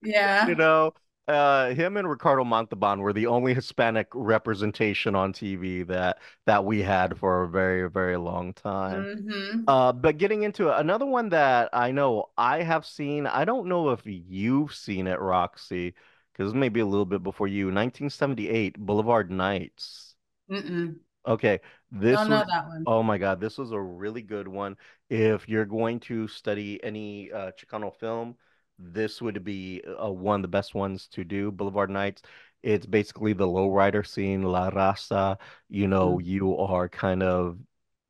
yeah. 0.03 0.47
You 0.47 0.55
know, 0.55 0.95
uh, 1.29 1.71
him 1.75 1.97
and 1.97 2.09
Ricardo 2.09 2.45
Montalban 2.45 3.01
were 3.01 3.13
the 3.13 3.27
only 3.27 3.55
Hispanic 3.55 4.09
representation 4.15 5.15
on 5.15 5.33
TV 5.33 5.83
that 5.85 6.19
that 6.47 6.65
we 6.65 6.83
had 6.83 7.19
for 7.19 7.43
a 7.43 7.49
very, 7.49 7.89
very 7.91 8.17
long 8.17 8.53
time. 8.55 9.09
hmm 9.09 9.69
Uh, 9.69 9.93
but 9.93 10.19
getting 10.19 10.43
into 10.45 10.69
it, 10.71 10.79
another 10.81 11.07
one 11.07 11.31
that 11.31 11.71
I 11.75 11.93
know 11.93 12.31
I 12.39 12.63
have 12.63 12.87
seen, 12.87 13.27
I 13.27 13.45
don't 13.47 13.69
know 13.69 13.91
if 13.91 14.03
you've 14.07 14.75
seen 14.75 15.07
it, 15.09 15.21
Roxy, 15.21 15.95
because 16.33 16.55
maybe 16.55 16.81
a 16.81 16.87
little 16.87 17.07
bit 17.07 17.23
before 17.23 17.49
you, 17.49 17.71
1978, 17.73 18.79
Boulevard 18.79 19.31
Nights. 19.31 20.17
Mm-mm. 20.51 21.01
Okay, 21.27 21.61
this 21.91 22.17
Don't 22.17 22.31
know 22.31 22.39
was, 22.39 22.47
that 22.49 22.67
one. 22.67 22.85
oh 22.87 23.03
my 23.03 23.19
God, 23.19 23.41
this 23.41 23.59
was 23.59 23.73
a 23.73 23.81
really 23.81 24.23
good 24.23 24.49
one. 24.49 24.77
If 25.11 25.49
you're 25.49 25.67
going 25.67 26.01
to 26.01 26.27
study 26.29 26.83
any 26.83 27.31
uh, 27.31 27.51
Chicano 27.53 27.95
film, 27.95 28.37
this 28.79 29.21
would 29.21 29.45
be 29.45 29.83
uh, 30.03 30.11
one 30.11 30.37
of 30.37 30.43
the 30.43 30.49
best 30.49 30.75
ones 30.75 31.07
to 31.09 31.25
do. 31.25 31.51
Boulevard 31.53 31.91
Nights. 31.91 32.23
It's 32.63 32.87
basically 32.87 33.33
the 33.35 33.47
lowrider 33.47 34.07
scene, 34.07 34.43
La 34.43 34.71
Raza. 34.71 35.39
You 35.69 35.89
know, 35.89 36.19
Mm. 36.19 36.25
you 36.25 36.57
are 36.59 36.89
kind 36.89 37.23
of, 37.23 37.59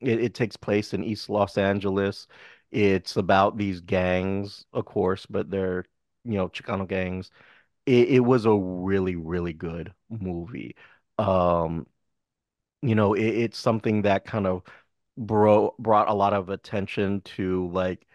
it, 0.01 0.21
it 0.23 0.35
takes 0.35 0.57
place 0.57 0.95
in 0.95 1.03
East 1.05 1.29
Los 1.29 1.59
Angeles. 1.59 2.27
It's 2.71 3.17
about 3.17 3.57
these 3.59 3.81
gangs, 3.81 4.65
of 4.73 4.85
course, 4.85 5.27
but 5.27 5.51
they're, 5.51 5.85
you 6.25 6.35
know, 6.35 6.49
Chicano 6.49 6.87
gangs. 6.87 7.31
It, 7.87 8.09
it 8.11 8.21
was 8.21 8.47
a 8.47 8.55
really, 8.55 9.17
really 9.17 9.53
good 9.53 9.93
movie. 10.11 10.77
Um, 11.19 11.87
you 12.83 12.95
know, 12.95 13.15
it, 13.15 13.23
it's 13.25 13.59
something 13.59 14.03
that 14.03 14.25
kind 14.25 14.47
of 14.47 14.63
bro 15.17 15.75
brought 15.79 16.09
a 16.09 16.15
lot 16.15 16.33
of 16.35 16.49
attention 16.51 17.21
to 17.23 17.69
like 17.71 18.07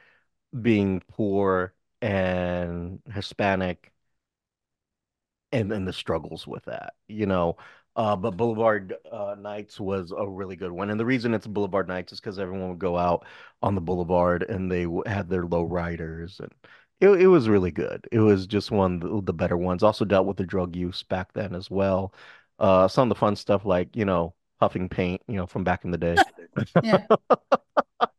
being 0.61 1.01
poor 1.09 1.73
and 2.01 3.01
Hispanic 3.13 3.93
and 5.51 5.71
and 5.71 5.87
the 5.87 5.93
struggles 5.93 6.47
with 6.47 6.65
that, 6.65 6.93
you 7.07 7.25
know. 7.25 7.57
Uh, 7.95 8.15
but 8.15 8.35
Boulevard 8.35 8.93
uh, 9.09 9.35
Nights 9.39 9.79
was 9.79 10.11
a 10.15 10.27
really 10.27 10.55
good 10.57 10.71
one, 10.71 10.89
and 10.89 10.99
the 10.99 11.05
reason 11.05 11.33
it's 11.33 11.47
Boulevard 11.47 11.87
Nights 11.87 12.11
is 12.13 12.19
because 12.19 12.39
everyone 12.39 12.69
would 12.69 12.79
go 12.79 12.97
out 12.97 13.25
on 13.61 13.73
the 13.75 13.81
boulevard 13.81 14.43
and 14.43 14.69
they 14.71 14.85
had 15.05 15.29
their 15.29 15.45
low 15.45 15.63
riders, 15.63 16.39
and 16.41 16.51
it 16.99 17.09
it 17.21 17.27
was 17.27 17.47
really 17.49 17.71
good. 17.71 18.07
It 18.11 18.19
was 18.19 18.47
just 18.47 18.71
one 18.71 18.95
of 18.95 19.01
the, 19.01 19.21
the 19.23 19.33
better 19.33 19.57
ones. 19.57 19.81
Also 19.83 20.03
dealt 20.05 20.27
with 20.27 20.37
the 20.37 20.45
drug 20.45 20.75
use 20.75 21.03
back 21.03 21.31
then 21.33 21.55
as 21.55 21.69
well. 21.71 22.13
Uh, 22.59 22.87
some 22.87 23.03
of 23.03 23.09
the 23.15 23.19
fun 23.19 23.35
stuff 23.35 23.65
like 23.65 23.95
you 23.95 24.05
know 24.05 24.33
huffing 24.59 24.89
paint, 24.89 25.21
you 25.27 25.35
know 25.35 25.47
from 25.47 25.63
back 25.63 25.85
in 25.85 25.91
the 25.91 25.97
day. 25.97 26.19
Yeah. 26.81 27.07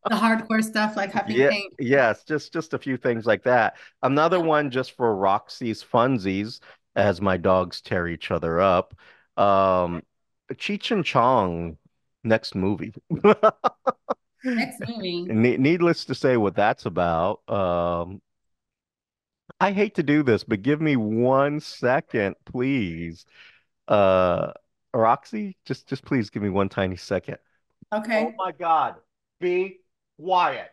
The 0.09 0.17
hardcore 0.17 0.65
stuff 0.65 0.97
like 0.97 1.13
huffing 1.13 1.35
Yeah, 1.35 1.51
paint. 1.51 1.73
yes, 1.79 2.25
just 2.25 2.53
just 2.53 2.73
a 2.75 2.79
few 2.79 2.97
things 2.97 3.27
like 3.27 3.43
that. 3.45 3.77
Another 4.03 4.41
one 4.41 4.71
just 4.71 4.93
for 4.93 5.15
Roxy's 5.17 5.83
funsies, 5.83 6.61
as 6.95 7.21
my 7.21 7.37
dogs 7.37 7.81
tear 7.81 8.07
each 8.09 8.31
other 8.31 8.61
up. 8.61 8.95
Um, 9.37 10.03
Cheech 10.53 10.91
and 10.93 11.05
Chong 11.05 11.79
next 12.25 12.55
movie. 12.55 12.95
Next 14.45 14.81
movie. 14.89 15.31
Ne 15.35 15.57
needless 15.57 16.05
to 16.07 16.15
say 16.15 16.37
what 16.37 16.55
that's 16.55 16.87
about. 16.87 17.49
Um, 17.49 18.21
I 19.61 19.73
hate 19.73 19.95
to 19.97 20.03
do 20.03 20.23
this, 20.23 20.45
but 20.45 20.63
give 20.63 20.81
me 20.81 20.97
one 20.97 21.61
second, 21.61 22.37
please. 22.45 23.25
Uh, 23.89 24.53
Roxy, 24.95 25.57
just 25.65 25.89
just 25.89 26.05
please 26.05 26.31
give 26.31 26.43
me 26.43 26.49
one 26.49 26.69
tiny 26.69 26.97
second. 26.97 27.39
Okay. 27.93 28.27
Oh 28.27 28.35
my 28.37 28.53
God, 28.53 28.97
be 29.41 29.81
quiet. 30.19 30.71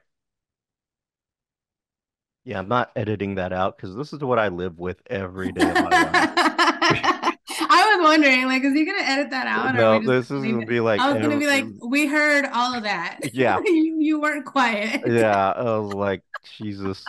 Yeah, 2.46 2.60
I'm 2.60 2.67
not 2.67 2.91
editing 2.96 3.36
that 3.36 3.53
out 3.53 3.77
because 3.77 3.96
this 3.96 4.12
is 4.12 4.20
what 4.20 4.38
I 4.38 4.50
live 4.50 4.77
with 4.77 5.01
every 5.08 5.51
day 5.51 5.70
of 5.70 5.75
my 5.75 5.89
life. 5.89 6.34
I 7.50 7.96
was 7.96 8.03
wondering, 8.03 8.46
like, 8.46 8.63
is 8.63 8.74
he 8.74 8.86
gonna 8.86 9.03
edit 9.03 9.29
that 9.29 9.48
out 9.48 9.75
No, 9.75 10.00
this 10.01 10.29
is 10.29 10.43
gonna 10.43 10.65
be 10.65 10.79
like, 10.79 11.00
I 11.00 11.12
was 11.13 11.22
gonna 11.22 11.39
be 11.39 11.48
like, 11.48 11.65
we 11.82 12.05
heard 12.05 12.46
all 12.51 12.74
of 12.75 12.84
that. 12.84 13.20
yeah, 13.34 13.60
You 13.65 13.98
you 14.00 14.20
weren't 14.20 14.46
quiet. 14.46 15.03
yeah. 15.08 15.51
I 15.51 15.77
was 15.77 15.93
like, 15.93 16.22
Jesus 16.58 17.05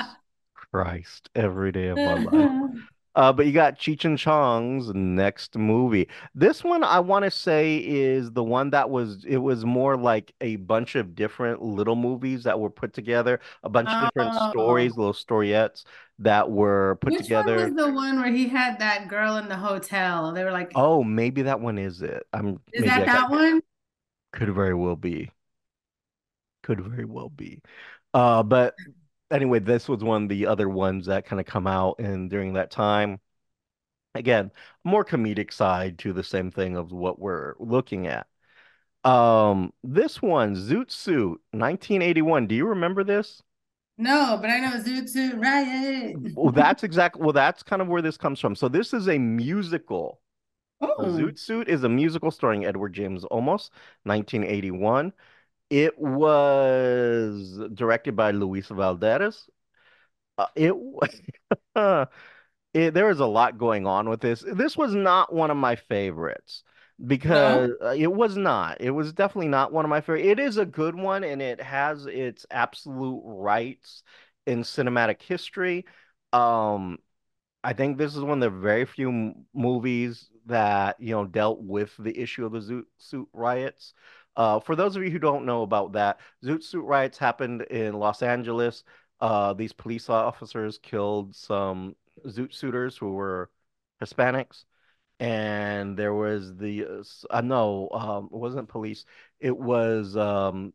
Christ, 0.54 1.30
every 1.34 1.72
day 1.72 1.88
of 1.88 1.98
my 1.98 2.14
life. 2.24 2.80
Uh, 3.16 3.32
but 3.32 3.46
you 3.46 3.52
got 3.52 3.78
Cheech 3.78 4.04
and 4.04 4.18
Chong's 4.18 4.92
next 4.94 5.56
movie. 5.56 6.08
This 6.34 6.64
one 6.64 6.82
I 6.82 6.98
want 7.00 7.24
to 7.24 7.30
say 7.30 7.76
is 7.78 8.32
the 8.32 8.42
one 8.42 8.70
that 8.70 8.90
was 8.90 9.24
it 9.24 9.36
was 9.38 9.64
more 9.64 9.96
like 9.96 10.34
a 10.40 10.56
bunch 10.56 10.96
of 10.96 11.14
different 11.14 11.62
little 11.62 11.94
movies 11.96 12.42
that 12.44 12.58
were 12.58 12.70
put 12.70 12.92
together, 12.92 13.40
a 13.62 13.68
bunch 13.68 13.92
of 13.94 14.00
different 14.00 14.34
Oh, 14.34 14.50
stories, 14.50 14.96
little 14.96 15.12
storiettes 15.12 15.84
that 16.18 16.50
were 16.50 16.96
put 17.00 17.14
which 17.14 17.30
one 17.30 17.54
was 17.54 17.72
together. 17.72 17.74
the 17.74 17.92
one 17.92 18.16
where 18.20 18.30
he 18.32 18.48
had 18.48 18.78
that 18.80 19.08
girl 19.08 19.36
in 19.36 19.48
the 19.48 19.56
hotel? 19.56 20.32
They 20.32 20.44
were 20.44 20.52
like, 20.52 20.72
Oh, 20.74 21.02
maybe 21.04 21.42
that 21.42 21.60
one 21.60 21.78
is 21.78 22.02
it. 22.02 22.26
I'm 22.32 22.60
is 22.72 22.84
that 22.84 23.04
I 23.06 23.06
that 23.06 23.30
one? 23.30 23.62
could 24.32 24.52
very 24.54 24.74
well 24.74 24.96
be. 24.96 25.30
Could 26.62 26.80
very 26.80 27.04
well 27.04 27.28
be. 27.28 27.60
Uh, 28.14 28.42
but 28.42 28.78
anyway, 29.30 29.58
this 29.58 29.88
was 29.88 30.02
one 30.02 30.24
of 30.24 30.28
the 30.28 30.46
other 30.46 30.68
ones 30.68 31.06
that 31.06 31.26
kind 31.26 31.40
of 31.40 31.46
come 31.46 31.66
out 31.66 31.98
and 31.98 32.30
during 32.30 32.54
that 32.54 32.70
time. 32.70 33.20
Again, 34.14 34.52
more 34.84 35.04
comedic 35.04 35.52
side 35.52 35.98
to 36.00 36.12
the 36.12 36.22
same 36.22 36.50
thing 36.50 36.76
of 36.76 36.92
what 36.92 37.18
we're 37.18 37.54
looking 37.58 38.06
at. 38.06 38.26
Um, 39.04 39.72
this 39.82 40.22
one, 40.22 40.54
Zoot 40.54 40.90
Suit, 40.90 41.40
1981. 41.52 42.46
Do 42.46 42.54
you 42.54 42.66
remember 42.68 43.04
this? 43.04 43.42
No, 43.98 44.38
but 44.40 44.50
I 44.50 44.58
know 44.60 44.72
Zoot 44.80 45.08
Suit 45.08 45.36
Riot. 45.36 46.16
Well, 46.36 46.52
that's 46.52 46.82
exactly, 46.82 47.22
well, 47.22 47.32
that's 47.32 47.62
kind 47.62 47.82
of 47.82 47.88
where 47.88 48.02
this 48.02 48.16
comes 48.16 48.40
from. 48.40 48.56
So 48.56 48.68
this 48.68 48.92
is 48.92 49.08
a 49.08 49.18
musical. 49.18 50.20
Oh, 50.80 50.96
Zoot 50.98 51.38
Suit 51.38 51.68
is 51.68 51.84
a 51.84 51.88
musical 51.88 52.30
starring 52.30 52.64
Edward 52.64 52.92
James 52.92 53.24
Olmos, 53.24 53.70
1981. 54.04 55.12
It 55.70 55.98
was 55.98 57.60
directed 57.74 58.16
by 58.16 58.30
Luis 58.30 58.68
Valdez. 58.68 59.48
Uh, 60.36 60.46
it 60.54 60.74
it, 62.74 62.94
there 62.94 63.10
is 63.10 63.20
a 63.20 63.26
lot 63.26 63.58
going 63.58 63.86
on 63.86 64.08
with 64.08 64.20
this. 64.20 64.44
This 64.46 64.76
was 64.76 64.94
not 64.94 65.32
one 65.32 65.50
of 65.50 65.56
my 65.56 65.76
favorites 65.76 66.62
because 67.04 67.70
no. 67.80 67.88
uh, 67.88 67.94
it 67.96 68.12
was 68.12 68.36
not. 68.36 68.80
It 68.80 68.90
was 68.90 69.12
definitely 69.12 69.48
not 69.48 69.72
one 69.72 69.84
of 69.84 69.88
my 69.88 70.00
favorite. 70.00 70.26
It 70.26 70.38
is 70.38 70.56
a 70.56 70.66
good 70.66 70.94
one 70.94 71.24
and 71.24 71.40
it 71.40 71.60
has 71.60 72.06
its 72.06 72.46
absolute 72.50 73.22
rights 73.24 74.02
in 74.46 74.62
cinematic 74.62 75.22
history. 75.22 75.86
Um, 76.32 76.98
I 77.62 77.72
think 77.72 77.96
this 77.96 78.14
is 78.14 78.22
one 78.22 78.42
of 78.42 78.52
the 78.52 78.58
very 78.58 78.84
few 78.84 79.08
m- 79.08 79.46
movies 79.54 80.28
that, 80.46 81.00
you 81.00 81.14
know, 81.14 81.26
dealt 81.26 81.60
with 81.62 81.94
the 81.98 82.16
issue 82.18 82.44
of 82.44 82.52
the 82.52 82.58
Zoot 82.60 82.84
Suit 82.98 83.28
riots. 83.32 83.94
Uh, 84.36 84.60
for 84.60 84.74
those 84.76 84.96
of 84.96 85.04
you 85.04 85.10
who 85.10 85.18
don't 85.18 85.46
know 85.46 85.62
about 85.62 85.92
that, 85.92 86.20
Zoot 86.44 86.62
Suit 86.64 86.84
riots 86.84 87.18
happened 87.18 87.62
in 87.62 87.94
Los 87.94 88.22
Angeles. 88.22 88.84
Uh, 89.20 89.52
these 89.52 89.72
police 89.72 90.08
officers 90.08 90.78
killed 90.78 91.34
some 91.36 91.94
Zoot 92.26 92.52
Suiters 92.54 92.96
who 92.96 93.12
were 93.12 93.50
Hispanics. 94.02 94.64
And 95.20 95.96
there 95.96 96.14
was 96.14 96.56
the, 96.56 96.84
uh, 96.84 97.04
uh, 97.30 97.40
no, 97.40 97.88
um, 97.92 98.26
it 98.26 98.36
wasn't 98.36 98.68
police. 98.68 99.04
It 99.40 99.56
was 99.56 100.16
um, 100.16 100.72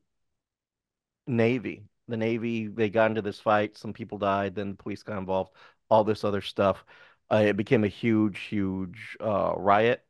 Navy. 1.27 1.85
The 2.07 2.17
Navy, 2.17 2.67
they 2.67 2.89
got 2.89 3.11
into 3.11 3.21
this 3.21 3.39
fight. 3.39 3.77
Some 3.77 3.93
people 3.93 4.17
died. 4.17 4.55
Then 4.55 4.71
the 4.71 4.77
police 4.77 5.03
got 5.03 5.17
involved. 5.19 5.51
All 5.89 6.03
this 6.03 6.23
other 6.23 6.41
stuff. 6.41 6.83
Uh, 7.31 7.43
it 7.47 7.57
became 7.57 7.83
a 7.83 7.87
huge, 7.87 8.39
huge 8.39 9.17
uh, 9.19 9.53
riot. 9.55 10.03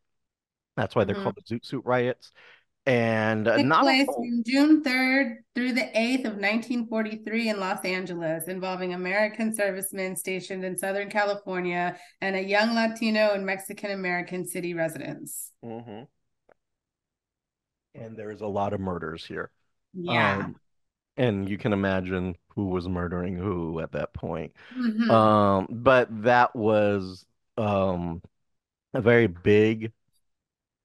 That's 0.77 0.95
why 0.95 1.03
they're 1.03 1.15
Mhm. 1.15 1.23
called 1.23 1.35
the 1.35 1.41
Zoot 1.55 1.65
Suit 1.65 1.85
riots. 1.85 2.31
And 2.89 3.47
uh, 3.47 3.57
Took 3.57 3.65
not 3.67 3.83
place 3.83 4.07
all, 4.07 4.15
from 4.15 4.43
June 4.45 4.81
3rd 4.83 5.35
through 5.53 5.73
the 5.73 5.91
8th 5.95 6.25
of 6.25 6.37
1943 6.37 7.49
in 7.49 7.59
Los 7.59 7.85
Angeles, 7.85 8.47
involving 8.47 8.95
American 8.95 9.53
servicemen 9.53 10.15
stationed 10.15 10.63
in 10.65 10.75
Southern 10.75 11.09
California 11.09 11.99
and 12.19 12.35
a 12.35 12.41
young 12.41 12.73
Latino 12.73 13.33
and 13.33 13.45
Mexican 13.45 13.91
American 13.91 14.43
city 14.47 14.73
residents. 14.73 15.51
Mhm. 15.63 16.07
And 17.93 18.17
there's 18.17 18.41
a 18.41 18.47
lot 18.47 18.73
of 18.73 18.79
murders 18.79 19.23
here. 19.23 19.51
Yeah. 19.93 20.37
Um, 20.37 20.55
and 21.15 21.47
you 21.47 21.59
can 21.59 21.73
imagine 21.73 22.35
who 22.55 22.69
was 22.69 22.87
murdering 22.87 23.35
who 23.35 23.81
at 23.81 23.91
that 23.91 24.13
point. 24.13 24.53
Mhm. 24.75 25.09
Um, 25.11 25.67
but 25.69 26.07
that 26.23 26.55
was 26.55 27.23
um 27.55 28.23
a 28.95 29.01
very 29.01 29.27
big 29.27 29.91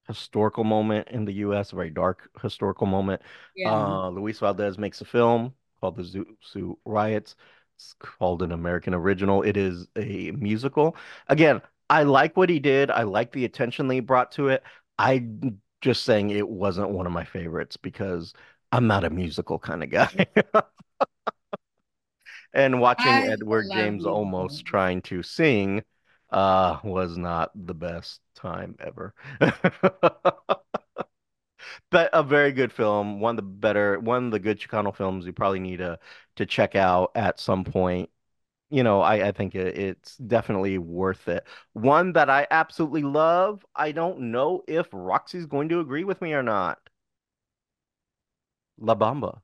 historical 0.07 0.65
moment 0.65 1.09
in 1.09 1.25
the 1.25 1.33
US, 1.35 1.73
a 1.73 1.77
very 1.77 1.91
dark 1.91 2.31
historical 2.43 2.87
moment. 2.87 3.23
Yeah. 3.57 3.73
Uh, 3.73 4.09
Luis 4.11 4.39
Valdez 4.39 4.79
makes 4.79 5.01
a 5.01 5.05
film 5.05 5.55
called 5.81 5.97
The 5.97 6.03
Zoot 6.03 6.27
Suit 6.41 6.79
Riots. 6.85 7.37
It's 7.77 7.95
called 7.99 8.43
an 8.43 8.53
American 8.53 8.95
original. 8.95 9.43
It 9.43 9.57
is 9.57 9.89
a 9.97 10.31
musical. 10.33 10.97
Again, 11.29 11.61
I 11.91 12.05
like 12.05 12.37
what 12.37 12.49
he 12.49 12.61
did. 12.61 12.91
I 12.91 13.03
like 13.03 13.33
the 13.33 13.45
attention 13.45 13.91
he 13.91 14.01
brought 14.01 14.33
to 14.33 14.49
it. 14.49 14.63
I 14.99 15.27
just 15.81 16.05
saying 16.05 16.31
it 16.31 16.49
wasn't 16.49 16.91
one 16.91 17.07
of 17.07 17.13
my 17.13 17.25
favorites 17.25 17.77
because 17.77 18.33
I'm 18.73 18.87
not 18.87 19.05
a 19.05 19.11
musical 19.11 19.59
kind 19.59 19.83
of 19.83 19.91
guy. 19.91 20.27
And 22.55 22.81
watching 22.81 23.09
I 23.09 23.27
Edward 23.27 23.67
James 23.73 24.05
Olmos 24.05 24.63
trying 24.63 25.03
to 25.03 25.25
sing 25.25 25.83
uh 26.35 26.81
was 26.85 27.19
not 27.19 27.53
the 27.55 27.75
best 27.75 28.21
time 28.37 28.77
ever. 28.81 29.15
But 31.91 32.11
a 32.13 32.23
very 32.23 32.53
good 32.53 32.73
film, 32.73 33.21
one 33.21 33.33
of 33.33 33.37
the 33.37 33.43
better, 33.43 33.99
one 34.01 34.27
of 34.27 34.31
the 34.33 34.39
good 34.39 34.59
Chicano 34.59 34.95
films 34.95 35.27
you 35.27 35.33
probably 35.33 35.61
need 35.61 35.79
to 35.79 35.99
to 36.37 36.47
check 36.47 36.75
out 36.75 37.13
at 37.15 37.41
some 37.41 37.65
point. 37.65 38.11
You 38.71 38.83
know, 38.85 39.01
I, 39.03 39.29
I 39.29 39.33
think 39.33 39.55
it, 39.55 39.79
it's 39.79 40.17
definitely 40.19 40.79
worth 40.79 41.29
it. 41.29 41.47
One 41.75 42.13
that 42.15 42.31
I 42.31 42.47
absolutely 42.51 43.03
love. 43.05 43.65
I 43.77 43.93
don't 43.93 44.33
know 44.33 44.65
if 44.69 44.89
Roxy's 44.93 45.47
going 45.47 45.69
to 45.71 45.81
agree 45.81 46.05
with 46.05 46.23
me 46.23 46.35
or 46.35 46.43
not. 46.45 46.81
La 48.77 48.95
Bamba. 48.95 49.43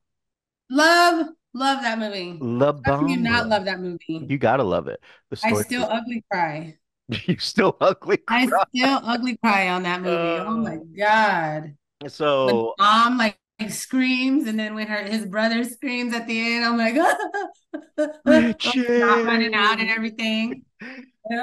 Love, 0.71 1.27
love 1.53 1.83
that 1.83 1.99
movie. 1.99 2.47
La 2.59 2.73
How 2.83 2.93
can 2.93 3.09
you 3.09 3.19
not 3.19 3.49
love 3.49 3.65
that 3.67 3.81
movie? 3.81 4.31
You 4.31 4.39
gotta 4.39 4.65
love 4.65 4.89
it. 4.89 5.01
The 5.31 5.37
I 5.43 5.53
story. 5.53 5.65
still 5.65 5.85
ugly 5.91 6.25
cry. 6.31 6.79
You 7.27 7.39
still 7.39 7.77
ugly 7.81 8.19
I 8.29 8.47
still 8.47 9.01
ugly 9.05 9.37
cry 9.39 9.69
on 9.69 9.83
that 9.85 10.03
movie. 10.03 10.39
Oh 10.39 10.57
my 10.57 10.77
Oh. 10.77 10.87
God. 10.97 11.75
When 12.03 12.11
So 12.11 12.75
mom 12.79 13.19
like, 13.19 13.39
like 13.61 13.71
screams 13.71 14.47
and 14.49 14.59
then 14.59 14.75
when 14.75 14.87
her 14.87 15.05
his 15.05 15.27
brother 15.27 15.65
screams 15.65 16.15
at 16.15 16.27
the 16.27 16.55
end, 16.55 16.65
I'm 16.65 16.79
like 16.79 16.95
not 18.97 19.25
running 19.25 19.55
out 19.55 19.81
and 19.81 19.91
everything. 19.91 20.65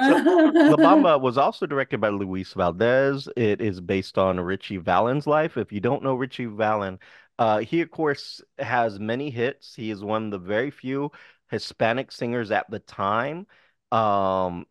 So 0.00 0.66
La 0.66 0.76
Bamba 0.76 1.20
was 1.20 1.38
also 1.38 1.66
directed 1.66 2.00
by 2.00 2.08
Luis 2.10 2.52
Valdez. 2.52 3.28
It 3.36 3.60
is 3.60 3.80
based 3.80 4.18
on 4.18 4.38
Ritchie 4.40 4.78
Valens' 4.78 5.26
life. 5.26 5.56
If 5.56 5.72
you 5.72 5.80
don't 5.80 6.02
know 6.02 6.14
Ritchie 6.14 6.46
Valens, 6.46 6.98
uh, 7.38 7.58
he 7.58 7.80
of 7.80 7.90
course 7.90 8.42
has 8.58 8.98
many 8.98 9.30
hits. 9.30 9.74
He 9.74 9.90
is 9.90 10.02
one 10.04 10.26
of 10.26 10.30
the 10.32 10.38
very 10.38 10.70
few 10.70 11.12
Hispanic 11.50 12.12
singers 12.12 12.50
at 12.50 12.70
the 12.70 12.80
time. 12.80 13.46
Um, 13.92 14.66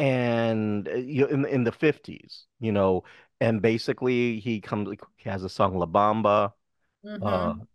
and 0.00 0.88
uh, 0.88 0.94
you 0.96 1.26
in 1.28 1.44
in 1.46 1.64
the 1.64 1.72
50s, 1.72 2.46
you 2.60 2.72
know, 2.72 3.04
and 3.40 3.62
basically 3.62 4.40
he 4.40 4.60
comes 4.60 4.88
he 5.16 5.30
has 5.30 5.44
a 5.44 5.48
song 5.48 5.76
La 5.78 5.86
Bamba, 5.86 6.52
uh 7.22 7.54
Mhm. 7.54 7.66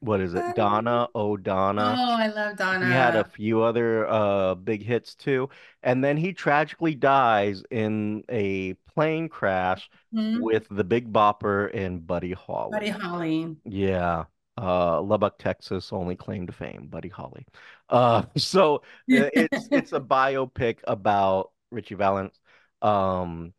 what 0.00 0.20
is 0.20 0.34
it? 0.34 0.54
Donna, 0.54 1.08
Oh, 1.14 1.36
Donna, 1.36 2.00
Oh 2.00 2.12
I 2.16 2.28
love 2.28 2.56
Donna. 2.56 2.86
He 2.86 2.92
had 2.92 3.16
a 3.16 3.24
few 3.24 3.62
other 3.62 4.06
uh 4.08 4.54
big 4.54 4.82
hits 4.82 5.14
too. 5.14 5.48
And 5.82 6.04
then 6.04 6.16
he 6.16 6.32
tragically 6.32 6.94
dies 6.94 7.62
in 7.70 8.24
a 8.28 8.74
plane 8.94 9.28
crash 9.28 9.88
Mhm. 10.12 10.42
with 10.42 10.66
the 10.70 10.84
Big 10.84 11.12
Bopper 11.12 11.70
and 11.74 12.06
Buddy 12.06 12.32
Holly. 12.32 12.70
Buddy. 12.72 12.88
Holly. 12.90 13.56
Yeah. 13.64 14.26
Uh 14.58 15.00
Lubbock, 15.02 15.38
Texas, 15.38 15.92
only 15.92 16.16
claim 16.16 16.46
to 16.48 16.52
fame, 16.52 16.88
Buddy 16.88 17.08
Holly. 17.08 17.46
Uh 17.88 18.24
so 18.36 18.76
uh, 19.16 19.30
it's 19.32 19.68
it's 19.72 19.92
a 19.92 20.00
biopic 20.00 20.78
about 20.86 21.52
Ritchie 21.70 21.94
Valens, 21.96 22.40
um, 22.82 23.54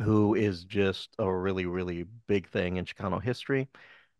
who 0.00 0.34
is 0.34 0.64
just 0.64 1.10
a 1.18 1.30
really, 1.32 1.66
really 1.66 2.04
big 2.26 2.48
thing 2.48 2.76
in 2.76 2.84
Chicano 2.84 3.22
history, 3.22 3.68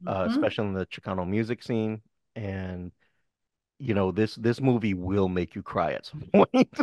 uh, 0.06 0.24
Mhm. 0.24 0.26
especially 0.28 0.66
in 0.68 0.74
the 0.74 0.86
Chicano 0.86 1.28
music 1.28 1.62
scene. 1.62 2.02
And 2.36 2.92
you 3.78 3.94
know, 3.94 4.12
this 4.12 4.36
this 4.36 4.60
movie 4.60 4.94
will 4.94 5.28
make 5.28 5.54
you 5.56 5.62
cry 5.62 5.92
at 5.94 6.06
some 6.06 6.22
point. 6.34 6.80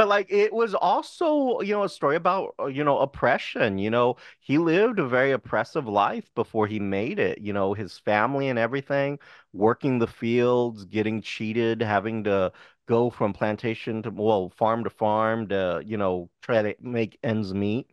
But 0.00 0.08
like 0.08 0.32
it 0.32 0.52
was 0.54 0.74
also, 0.74 1.60
you 1.60 1.74
know, 1.74 1.84
a 1.84 1.88
story 1.88 2.16
about, 2.16 2.54
uh, 2.58 2.66
you 2.66 2.84
know, 2.84 2.98
oppression. 3.00 3.76
You 3.78 3.90
know, 3.90 4.16
he 4.40 4.56
lived 4.56 4.98
a 4.98 5.06
very 5.06 5.30
oppressive 5.32 5.86
life 5.86 6.32
before 6.34 6.66
he 6.66 6.80
made 6.80 7.18
it. 7.18 7.38
You 7.40 7.52
know, 7.52 7.74
his 7.74 7.98
family 7.98 8.48
and 8.48 8.58
everything, 8.58 9.18
working 9.52 9.98
the 9.98 10.06
fields, 10.06 10.86
getting 10.86 11.20
cheated, 11.20 11.82
having 11.82 12.24
to 12.24 12.52
go 12.86 13.10
from 13.10 13.34
plantation 13.34 14.02
to, 14.04 14.10
well, 14.10 14.48
farm 14.50 14.84
to 14.84 14.90
farm 14.90 15.48
to, 15.48 15.82
you 15.84 15.98
know, 15.98 16.30
try 16.40 16.62
to 16.62 16.74
make 16.80 17.18
ends 17.22 17.52
meet. 17.52 17.90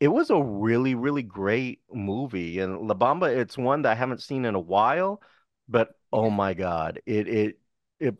It 0.00 0.08
was 0.08 0.30
a 0.30 0.42
really, 0.42 0.94
really 0.94 1.22
great 1.22 1.80
movie. 1.92 2.60
And 2.60 2.88
La 2.88 2.94
Bamba, 2.94 3.36
it's 3.36 3.58
one 3.58 3.82
that 3.82 3.92
I 3.92 3.94
haven't 3.96 4.22
seen 4.22 4.44
in 4.44 4.54
a 4.54 4.60
while, 4.60 5.20
but 5.68 5.98
oh 6.12 6.30
my 6.30 6.54
God, 6.54 7.02
it 7.06 7.28
it 7.28 7.58
it 7.98 8.16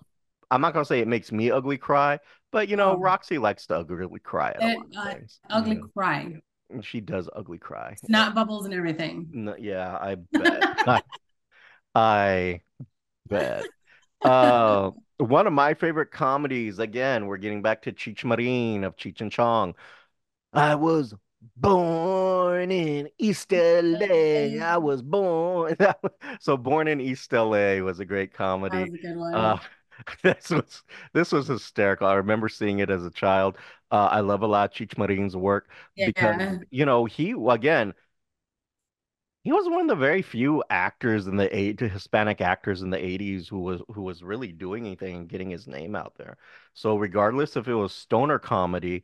I'm 0.50 0.60
not 0.60 0.72
gonna 0.74 0.84
say 0.84 1.00
it 1.00 1.08
makes 1.08 1.32
me 1.32 1.50
ugly 1.50 1.78
cry, 1.78 2.18
but 2.52 2.68
you 2.68 2.76
know, 2.76 2.96
Oh, 2.96 2.96
Roxy 2.96 3.38
likes 3.38 3.66
to 3.68 3.76
ugly 3.78 4.20
cry 4.20 4.50
it, 4.50 4.60
lot 4.60 4.86
of 4.86 4.96
uh, 4.96 5.14
ugly 5.50 5.76
know, 5.76 5.88
cry. 5.96 6.34
she 6.82 7.00
does 7.00 7.28
ugly 7.34 7.58
cry. 7.58 7.96
Uh, 8.02 8.06
Snot 8.06 8.34
bubbles 8.34 8.64
and 8.64 8.74
everything. 8.74 9.28
no, 9.32 9.56
yeah, 9.58 9.96
I 9.96 10.14
bet. 10.32 10.68
I, 10.86 11.02
I 11.94 12.60
bet. 13.28 13.70
Uh, 14.22 14.92
one 15.18 15.46
of 15.46 15.52
my 15.52 15.74
favorite 15.74 16.10
comedies, 16.10 16.78
again, 16.78 17.26
we're 17.26 17.38
getting 17.38 17.62
back 17.62 17.82
to 17.82 17.92
Cheech 17.92 18.24
Marin 18.24 18.84
of 18.84 18.96
Cheech 18.96 19.20
and 19.20 19.32
Chong. 19.32 19.74
I 20.52 20.74
was 20.76 21.14
born 21.56 22.70
in 22.70 23.08
East 23.18 23.52
LA. 23.52 24.58
I 24.62 24.76
was 24.78 25.02
born. 25.02 25.76
So 26.40 26.56
Born 26.56 26.88
in 26.88 27.00
East 27.00 27.32
LA 27.32 27.78
was 27.80 28.00
a 28.00 28.04
great 28.04 28.32
comedy. 28.32 28.76
That 28.78 28.90
was 28.90 28.94
a 28.94 29.02
good 29.02 29.16
Uh, 29.32 29.56
one. 29.56 29.60
this 30.22 30.50
was 30.50 30.82
this 31.12 31.32
was 31.32 31.48
hysterical. 31.48 32.06
I 32.06 32.14
remember 32.14 32.48
seeing 32.48 32.78
it 32.80 32.90
as 32.90 33.04
a 33.04 33.10
child. 33.10 33.56
Uh, 33.90 34.08
I 34.10 34.20
love 34.20 34.42
a 34.42 34.46
lot 34.46 34.70
of 34.70 34.76
Cheech 34.76 34.96
Marin's 34.98 35.36
work 35.36 35.70
because, 36.04 36.36
you 36.70 36.84
know, 36.86 37.04
he 37.06 37.34
again 37.48 37.94
he 39.42 39.52
was 39.52 39.68
one 39.68 39.82
of 39.82 39.88
the 39.88 39.96
very 39.96 40.20
few 40.22 40.62
actors 40.68 41.26
in 41.26 41.36
the 41.36 41.54
eight 41.56 41.80
Hispanic 41.80 42.40
actors 42.40 42.82
in 42.82 42.90
the 42.90 43.02
80s 43.02 43.48
who 43.48 43.60
was 43.60 43.80
who 43.88 44.02
was 44.02 44.22
really 44.22 44.52
doing 44.52 44.84
anything 44.86 45.16
and 45.16 45.28
getting 45.28 45.50
his 45.50 45.66
name 45.66 45.96
out 45.96 46.14
there. 46.16 46.36
So 46.74 46.96
regardless 46.96 47.56
if 47.56 47.66
it 47.66 47.74
was 47.74 47.94
stoner 47.94 48.38
comedy, 48.38 49.02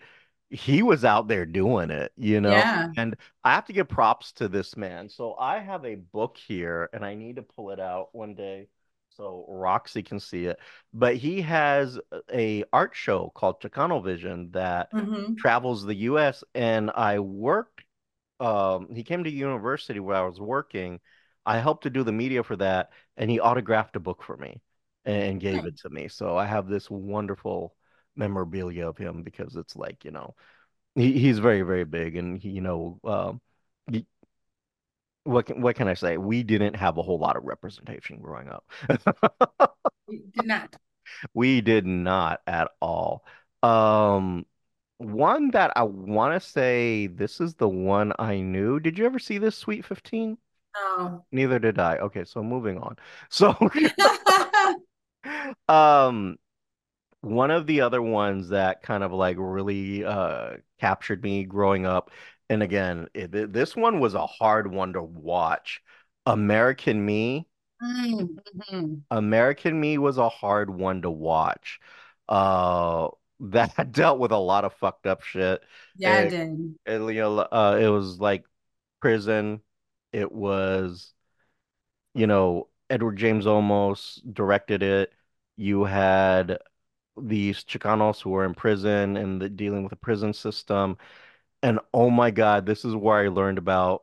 he 0.51 0.83
was 0.83 1.05
out 1.05 1.29
there 1.29 1.47
doing 1.47 1.91
it, 1.91 2.13
you 2.17 2.41
know? 2.41 2.51
Yeah. 2.51 2.89
And 2.97 3.17
I 3.45 3.55
have 3.55 3.65
to 3.67 3.73
give 3.73 3.89
props 3.89 4.33
to 4.33 4.49
this 4.49 4.77
man. 4.77 5.09
So 5.09 5.35
I 5.37 5.59
have 5.61 5.85
a 5.87 5.95
book 5.97 6.37
here 6.37 6.91
and 6.93 7.05
I 7.05 7.15
need 7.15 7.37
to 7.37 7.43
pull 7.43 7.71
it 7.71 7.81
out 7.81 8.15
one 8.15 8.35
day 8.35 8.69
so 9.17 9.45
Roxy 9.49 10.03
can 10.03 10.21
see 10.21 10.47
it. 10.47 10.59
But 10.95 11.17
he 11.17 11.43
has 11.43 11.99
a 12.33 12.65
art 12.73 12.95
show 12.95 13.31
called 13.35 13.61
Chicano 13.61 14.03
Vision 14.05 14.51
that 14.53 14.91
hmm 14.93 15.37
travels 15.37 15.85
the 15.85 15.95
US 15.97 16.45
and 16.55 16.91
I 16.91 17.19
worked 17.19 17.83
um 18.41 18.95
he 18.95 19.03
came 19.05 19.25
to 19.25 19.31
university 19.31 20.01
where 20.01 20.17
I 20.17 20.27
was 20.27 20.41
working. 20.41 21.01
I 21.47 21.59
helped 21.59 21.85
to 21.85 21.91
do 21.91 22.03
the 22.05 22.13
media 22.13 22.43
for 22.43 22.57
that, 22.57 22.91
and 23.17 23.31
he 23.31 23.41
autographed 23.41 23.97
a 23.97 24.01
book 24.01 24.23
for 24.23 24.37
me 24.37 24.61
and 25.05 25.41
gave 25.41 25.65
it 25.65 25.79
to 25.81 25.91
me. 25.91 26.09
So 26.09 26.37
I 26.37 26.47
have 26.47 26.69
this 26.69 26.91
wonderful 26.91 27.75
memorabilia 28.17 28.89
of 28.89 28.99
him 28.99 29.23
because 29.23 29.55
it's 29.57 29.77
like, 29.77 30.05
you 30.05 30.11
know, 30.11 30.35
he, 30.95 31.19
he's 31.19 31.39
very, 31.41 31.63
very 31.63 31.85
big, 31.85 32.17
and 32.17 32.39
he, 32.39 32.51
you 32.51 32.61
know, 32.63 33.01
um, 33.05 33.41
what 35.27 35.47
can, 35.47 35.61
what 35.61 35.77
can 35.77 35.89
I 35.89 35.95
say? 35.95 36.17
We 36.17 36.43
didn't 36.43 36.77
have 36.77 36.99
a 36.99 37.03
whole 37.03 37.19
lot 37.19 37.37
of 37.37 37.45
representation 37.45 38.19
growing 38.19 38.49
up. 38.49 38.65
we 40.09 40.23
Did 40.35 40.47
not. 40.47 40.77
We 41.35 41.61
did 41.61 41.87
not 41.87 42.41
at 42.47 42.73
all. 42.81 43.25
Um, 43.63 44.45
one 44.99 45.51
that 45.53 45.73
I 45.77 45.85
want 45.85 46.41
to 46.41 46.47
say 46.47 47.07
this 47.07 47.41
is 47.41 47.55
the 47.55 47.69
one 47.69 48.13
I 48.19 48.41
knew. 48.41 48.81
Did 48.81 48.99
you 48.99 49.07
ever 49.07 49.19
see 49.21 49.39
this 49.39 49.57
Sweet 49.57 49.85
15? 49.85 50.37
Oh. 50.75 51.25
Neither 51.31 51.59
did 51.61 51.79
I. 51.79 51.99
Okay, 51.99 52.25
so 52.25 52.43
moving 52.43 52.79
on. 52.79 52.97
So, 53.31 53.57
um, 55.69 56.37
one 57.21 57.51
of 57.51 57.67
the 57.67 57.81
other 57.83 58.03
ones 58.03 58.51
that 58.51 58.83
kind 58.83 59.03
of 59.03 59.13
like 59.13 59.37
really 59.39 60.05
uh 60.05 60.57
captured 60.81 61.23
me 61.23 61.45
growing 61.45 61.87
up, 61.87 62.11
and 62.51 62.63
again, 62.63 63.09
it, 63.15 63.53
this 63.53 63.77
one 63.77 64.01
was 64.01 64.15
a 64.15 64.27
hard 64.27 64.71
one 64.73 64.93
to 64.95 65.03
watch. 65.03 65.83
American 66.27 67.05
Me. 67.05 67.47
Mm-hmm. 67.83 68.95
American 69.11 69.79
Me 69.81 69.99
was 69.99 70.19
a 70.19 70.29
hard 70.29 70.71
one 70.71 71.03
to 71.03 71.11
watch. 71.11 71.81
Uh, 72.29 73.09
that 73.41 73.93
dealt 73.93 74.19
with 74.19 74.33
a 74.33 74.37
lot 74.39 74.65
of 74.65 74.73
fucked 74.75 75.07
up 75.07 75.23
shit. 75.23 75.63
Yeah, 75.97 76.15
I 76.15 76.25
It, 76.25 76.29
did. 76.29 76.75
it, 76.87 77.01
you 77.01 77.21
know, 77.21 77.39
uh, 77.41 77.79
it 77.81 77.89
was 77.89 78.19
like 78.21 78.45
prison. 79.01 79.61
It 80.13 80.33
was, 80.33 81.13
you 82.15 82.27
know, 82.27 82.69
Edward 82.91 83.17
James 83.17 83.47
Olmos 83.47 84.21
directed 84.33 84.83
it. 84.83 85.13
You 85.57 85.85
had 85.85 86.59
these 87.17 87.65
Chicanos 87.65 88.23
who 88.23 88.31
were 88.31 88.45
in 88.45 88.55
prison 88.55 89.17
and 89.17 89.41
the, 89.43 89.49
dealing 89.49 89.85
with 89.85 89.91
the 89.91 89.97
prison 89.97 90.33
system. 90.35 90.99
And 91.63 91.81
oh 91.93 92.11
my 92.11 92.31
God, 92.31 92.67
this 92.67 92.85
is 92.85 92.95
where 92.95 93.17
I 93.25 93.29
learned 93.29 93.59
about 93.59 94.03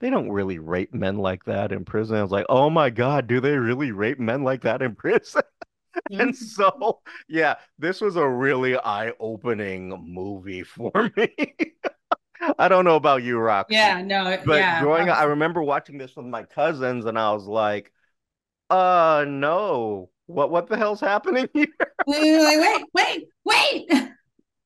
they 0.00 0.10
don't 0.10 0.30
really 0.30 0.58
rape 0.58 0.94
men 0.94 1.18
like 1.18 1.44
that 1.44 1.72
in 1.72 1.84
prison. 1.84 2.16
I 2.16 2.22
was 2.22 2.32
like, 2.32 2.46
oh 2.48 2.70
my 2.70 2.90
God, 2.90 3.26
do 3.26 3.40
they 3.40 3.56
really 3.56 3.92
rape 3.92 4.18
men 4.20 4.44
like 4.44 4.62
that 4.62 4.82
in 4.82 4.94
prison? 4.96 5.42
And 6.18 6.34
Mhm. 6.34 6.36
so, 6.36 7.00
yeah, 7.28 7.56
this 7.78 8.00
was 8.00 8.16
a 8.16 8.28
really 8.28 8.76
eye-opening 8.78 9.90
movie 10.06 10.62
for 10.64 11.10
me. 11.16 11.34
I 12.58 12.68
don't 12.68 12.84
know 12.84 12.96
about 12.96 13.22
you, 13.22 13.38
Roxy, 13.38 13.76
Yeah, 13.76 14.00
no, 14.02 14.42
but 14.44 14.56
yeah. 14.58 14.78
growing 14.78 15.08
up, 15.08 15.18
I 15.18 15.24
remember 15.24 15.62
watching 15.62 15.98
this 15.98 16.16
with 16.16 16.26
my 16.26 16.44
cousins, 16.44 17.04
and 17.04 17.18
I 17.18 17.32
was 17.32 17.44
like, 17.46 17.92
uh, 18.70 19.24
no, 19.28 20.10
what 20.26 20.50
what 20.50 20.68
the 20.68 20.76
hell's 20.78 21.00
happening 21.00 21.48
here? 21.54 21.68
Like, 22.06 22.58
wait, 22.58 22.84
wait, 22.94 23.28
wait. 23.44 23.90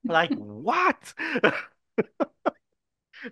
Like, 0.07 0.35
what? 0.35 1.15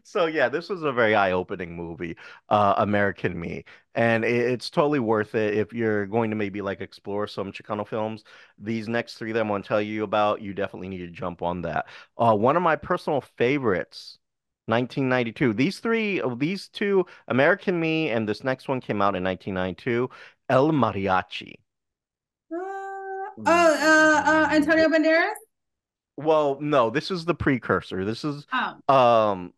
So 0.05 0.27
yeah, 0.27 0.49
this 0.49 0.69
was 0.69 0.83
a 0.83 0.93
very 0.93 1.15
eye-opening 1.15 1.77
movie, 1.77 2.17
uh, 2.49 2.75
American 2.79 3.39
Me, 3.39 3.65
and 3.95 4.25
it, 4.25 4.51
it's 4.53 4.71
totally 4.71 5.01
worth 5.01 5.35
it 5.35 5.55
if 5.55 5.73
you're 5.73 6.07
going 6.07 6.31
to 6.31 6.37
maybe 6.37 6.63
like 6.63 6.81
explore 6.81 7.27
some 7.27 7.53
Chicano 7.53 7.87
films. 7.87 8.25
These 8.59 8.89
next 8.89 9.15
three 9.15 9.33
that 9.33 9.41
I'm 9.41 9.49
going 9.49 9.63
to 9.63 9.69
tell 9.69 9.83
you 9.83 10.05
about, 10.05 10.41
you 10.41 10.55
definitely 10.55 10.89
need 10.89 10.99
to 10.99 11.09
jump 11.09 11.43
on 11.43 11.63
that. 11.63 11.87
Uh, 12.17 12.35
one 12.35 12.57
of 12.57 12.63
my 12.63 12.77
personal 12.77 13.21
favorites, 13.37 14.19
1992. 14.67 15.53
These 15.53 15.81
three, 15.81 16.21
of 16.21 16.39
these 16.39 16.69
two, 16.69 17.05
American 17.29 17.79
Me, 17.79 18.11
and 18.11 18.29
this 18.29 18.45
next 18.45 18.69
one 18.69 18.81
came 18.81 19.03
out 19.03 19.15
in 19.17 19.25
1992, 19.25 20.09
El 20.49 20.71
Mariachi. 20.71 21.55
Uh, 22.51 22.57
oh, 22.57 23.41
uh, 23.47 24.23
uh, 24.27 24.49
Antonio 24.53 24.89
Banderas? 24.89 25.42
Well, 26.17 26.59
no, 26.61 26.91
this 26.91 27.11
is 27.11 27.25
the 27.25 27.35
precursor. 27.35 28.05
This 28.05 28.25
is 28.25 28.47
Oh, 28.53 28.95
um 28.95 29.53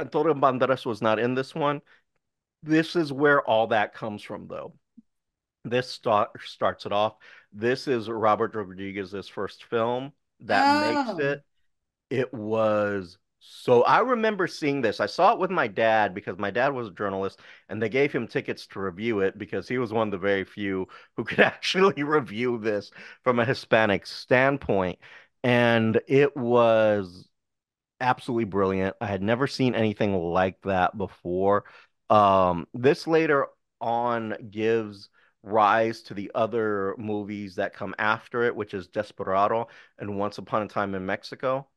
Antonio 0.00 0.34
Banderas 0.34 0.84
was 0.84 1.00
not 1.00 1.18
in 1.18 1.34
this 1.34 1.54
one. 1.54 1.80
This 2.62 2.96
is 2.96 3.12
where 3.12 3.42
all 3.42 3.68
that 3.68 3.94
comes 3.94 4.22
from, 4.22 4.46
though. 4.48 4.74
This 5.64 5.90
start, 5.90 6.30
starts 6.44 6.86
it 6.86 6.92
off. 6.92 7.16
This 7.52 7.88
is 7.88 8.08
Robert 8.08 8.54
Rodriguez's 8.54 9.28
first 9.28 9.64
film 9.64 10.12
that 10.40 10.94
makes 10.94 11.10
oh. 11.10 11.18
it. 11.18 11.42
It 12.10 12.32
was 12.32 13.18
so. 13.48 13.82
I 13.84 14.00
remember 14.00 14.46
seeing 14.46 14.80
this. 14.80 15.00
I 15.00 15.06
saw 15.06 15.32
it 15.32 15.38
with 15.38 15.50
my 15.50 15.68
dad 15.68 16.14
because 16.14 16.38
my 16.38 16.50
dad 16.50 16.72
was 16.74 16.88
a 16.88 16.92
journalist, 16.92 17.40
and 17.68 17.80
they 17.80 17.88
gave 17.88 18.12
him 18.12 18.26
tickets 18.26 18.66
to 18.68 18.80
review 18.80 19.20
it 19.20 19.38
because 19.38 19.68
he 19.68 19.78
was 19.78 19.92
one 19.92 20.08
of 20.08 20.12
the 20.12 20.18
very 20.18 20.44
few 20.44 20.88
who 21.16 21.24
could 21.24 21.40
actually 21.40 22.02
review 22.02 22.58
this 22.58 22.90
from 23.22 23.38
a 23.38 23.44
Hispanic 23.44 24.06
standpoint. 24.06 24.98
And 25.44 26.00
it 26.08 26.36
was 26.36 27.28
absolutely 28.00 28.44
brilliant. 28.44 28.96
I 29.00 29.06
had 29.06 29.22
never 29.22 29.46
seen 29.46 29.74
anything 29.74 30.14
like 30.14 30.60
that 30.62 30.96
before. 30.96 31.64
Um, 32.10 32.66
this 32.74 33.06
later 33.06 33.46
on 33.80 34.36
gives 34.50 35.08
rise 35.42 36.02
to 36.02 36.14
the 36.14 36.30
other 36.34 36.94
movies 36.98 37.56
that 37.56 37.74
come 37.74 37.94
after 37.98 38.42
it, 38.42 38.56
which 38.56 38.74
is 38.74 38.88
Desperado 38.88 39.68
and 39.98 40.18
Once 40.18 40.38
Upon 40.38 40.62
a 40.62 40.68
Time 40.68 40.94
in 40.94 41.06
Mexico. 41.06 41.68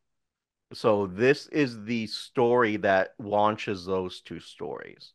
So 0.74 1.08
this 1.08 1.48
is 1.48 1.84
the 1.84 2.08
story 2.08 2.78
that 2.78 3.14
launches 3.20 3.86
those 3.86 4.22
two 4.22 4.40
stories. 4.40 5.14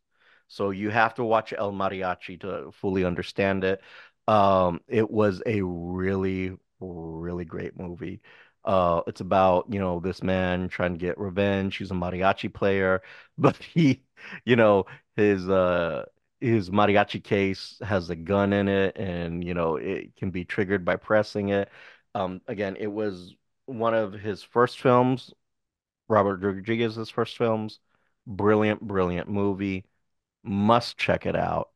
So 0.48 0.70
you 0.70 0.90
have 0.90 1.14
to 1.14 1.24
watch 1.24 1.52
El 1.56 1.72
Mariachi 1.72 2.40
to 2.40 2.72
fully 2.72 3.04
understand 3.04 3.64
it. 3.64 3.80
Um, 4.26 4.80
it 4.88 5.08
was 5.10 5.42
a 5.46 5.62
really, 5.62 6.52
really 6.80 7.44
great 7.44 7.78
movie. 7.78 8.20
Uh, 8.64 9.02
it's 9.06 9.20
about, 9.20 9.66
you 9.72 9.78
know, 9.78 10.00
this 10.00 10.22
man 10.22 10.68
trying 10.68 10.92
to 10.94 10.98
get 10.98 11.18
revenge. 11.18 11.76
He's 11.76 11.90
a 11.90 11.94
mariachi 11.94 12.52
player, 12.52 13.02
but 13.38 13.56
he, 13.56 14.02
you 14.44 14.56
know, 14.56 14.86
his 15.16 15.48
uh 15.48 16.04
his 16.40 16.70
mariachi 16.70 17.22
case 17.22 17.78
has 17.82 18.10
a 18.10 18.16
gun 18.16 18.52
in 18.52 18.68
it 18.68 18.96
and, 18.98 19.42
you 19.44 19.54
know, 19.54 19.76
it 19.76 20.14
can 20.16 20.30
be 20.30 20.44
triggered 20.44 20.84
by 20.84 20.96
pressing 20.96 21.50
it. 21.50 21.70
Um, 22.14 22.40
again, 22.48 22.76
it 22.78 22.88
was 22.88 23.34
one 23.66 23.94
of 23.94 24.12
his 24.12 24.42
first 24.42 24.80
films 24.80 25.32
Robert 26.08 26.40
Rodriguez's 26.42 27.10
first 27.10 27.36
films. 27.36 27.80
Brilliant, 28.26 28.80
brilliant 28.82 29.28
movie. 29.28 29.84
Must 30.44 30.96
check 30.98 31.26
it 31.26 31.36
out. 31.36 31.70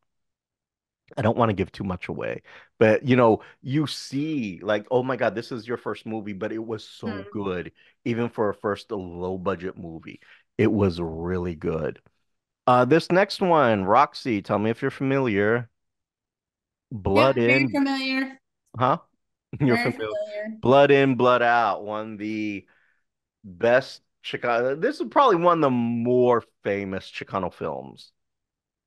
I 1.16 1.22
don't 1.22 1.38
want 1.38 1.48
to 1.48 1.54
give 1.54 1.72
too 1.72 1.84
much 1.84 2.08
away, 2.08 2.42
but 2.78 3.02
you 3.06 3.16
know, 3.16 3.40
you 3.62 3.86
see, 3.86 4.60
like, 4.62 4.86
oh 4.90 5.02
my 5.02 5.16
God, 5.16 5.34
this 5.34 5.50
is 5.50 5.66
your 5.66 5.78
first 5.78 6.04
movie, 6.06 6.34
but 6.34 6.52
it 6.52 6.64
was 6.64 6.86
so 6.86 7.24
Hmm. 7.24 7.30
good, 7.30 7.72
even 8.04 8.28
for 8.28 8.50
a 8.50 8.54
first 8.54 8.90
low 8.92 9.38
budget 9.38 9.76
movie. 9.78 10.20
It 10.58 10.70
was 10.70 11.00
really 11.00 11.54
good. 11.54 12.00
Uh, 12.66 12.84
this 12.84 13.10
next 13.12 13.40
one, 13.42 13.84
Roxy, 13.84 14.42
tell 14.42 14.58
me 14.58 14.70
if 14.70 14.82
you're 14.82 14.90
familiar. 14.92 15.70
Blood 16.92 17.38
very 17.46 17.64
In, 17.64 17.70
familiar. 17.72 18.38
huh? 18.78 18.98
You're 19.62 19.78
familiar. 19.78 20.10
familiar. 20.10 20.58
Blood 20.62 20.90
In, 20.90 21.16
Blood 21.16 21.42
Out 21.42 21.84
won 21.84 22.16
the 22.16 22.66
best 23.44 24.02
Chicano. 24.28 24.80
This 24.80 25.00
is 25.00 25.08
probably 25.10 25.36
one 25.36 25.58
of 25.58 25.62
the 25.62 25.70
more 25.70 26.42
famous 26.62 27.10
Chicano 27.10 27.52
films 27.52 28.12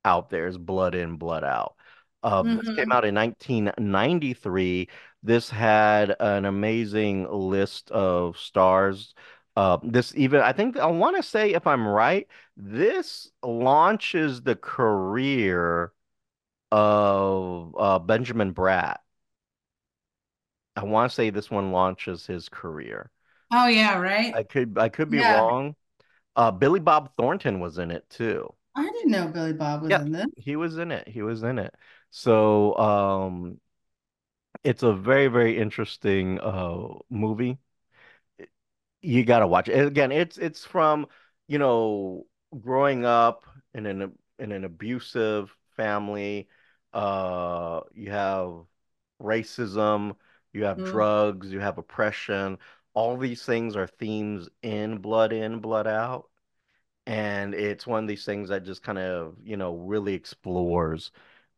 out 0.06 0.30
there 0.30 0.48
is 0.48 0.58
Blood 0.58 0.96
In, 0.96 1.18
Blood 1.18 1.44
Out. 1.44 1.76
Uh, 2.24 2.44
this 2.44 2.76
came 2.76 2.92
out 2.92 3.06
in 3.06 3.16
1993. 3.16 4.90
This 5.24 5.50
had 5.50 6.16
an 6.20 6.46
amazing 6.46 7.28
list 7.32 7.90
of 7.92 8.38
stars. 8.38 9.16
Uh, 9.56 9.78
this 9.84 10.14
even, 10.16 10.42
I 10.42 10.54
think, 10.54 10.78
I 10.78 10.86
want 10.86 11.18
to 11.18 11.24
say, 11.24 11.54
if 11.54 11.66
I'm 11.66 11.88
right, 11.88 12.28
this 12.56 13.32
launches 13.44 14.42
the 14.44 14.56
career 14.56 15.92
of 16.72 17.76
uh, 17.78 18.00
Benjamin 18.00 18.54
Bratt. 18.54 18.98
I 20.76 20.84
want 20.86 21.12
to 21.12 21.16
say 21.16 21.30
this 21.32 21.52
one 21.52 21.72
launches 21.72 22.26
his 22.28 22.50
career. 22.50 23.12
Oh 23.52 23.68
yeah, 23.68 23.98
right. 24.00 24.36
I 24.36 24.44
could, 24.44 24.78
I 24.78 24.90
could 24.90 25.10
be 25.10 25.20
Yeah. 25.20 25.22
wrong. 25.22 25.76
Uh, 26.36 26.52
Billy 26.52 26.80
Bob 26.82 27.16
Thornton 27.18 27.60
was 27.62 27.78
in 27.80 27.92
it 27.92 28.10
too. 28.10 28.54
I 28.76 28.84
didn't 28.92 29.12
know 29.12 29.28
Billy 29.30 29.54
Bob 29.54 29.82
was 29.82 29.96
Yeah, 29.96 30.02
in 30.02 30.12
this. 30.12 30.28
he 30.36 30.56
was 30.56 30.78
in 30.78 30.92
it. 30.92 31.08
He 31.08 31.22
was 31.22 31.44
in 31.44 31.60
it. 31.60 31.76
So, 32.12 32.76
um, 32.78 33.60
it's 34.64 34.84
a 34.84 34.94
very, 34.94 35.28
very 35.28 35.58
interesting 35.58 36.40
uh 36.40 36.88
movie. 37.10 37.58
You 39.02 39.26
gotta 39.26 39.48
watch 39.48 39.68
it. 39.70 39.86
Again, 39.88 40.12
it's 40.12 40.38
it's 40.38 40.64
from, 40.66 41.08
you 41.48 41.58
know, 41.58 42.28
growing 42.60 43.04
up 43.06 43.46
in 43.74 43.86
an 43.88 44.14
in 44.40 44.52
an 44.52 44.64
abusive 44.64 45.56
family. 45.76 46.48
Uh, 46.94 47.82
you 47.94 48.12
have 48.12 48.66
racism, 49.22 50.16
you 50.54 50.66
have 50.66 50.82
Mm-hmm. 50.82 51.22
drugs, 51.24 51.52
you 51.52 51.60
have 51.62 51.78
oppression. 51.80 52.58
All 52.94 53.18
these 53.18 53.44
things 53.44 53.76
are 53.76 53.88
themes 53.88 54.50
in 54.62 54.98
Blood 55.00 55.34
In, 55.34 55.60
Blood 55.60 55.88
Out. 55.88 56.30
And 57.08 57.54
it's 57.56 57.88
one 57.88 58.04
of 58.04 58.08
these 58.08 58.26
things 58.26 58.50
that 58.50 58.66
just 58.66 58.84
kind 58.84 59.00
of, 59.00 59.36
you 59.44 59.58
know, 59.58 59.76
really 59.76 60.14
explores 60.14 61.12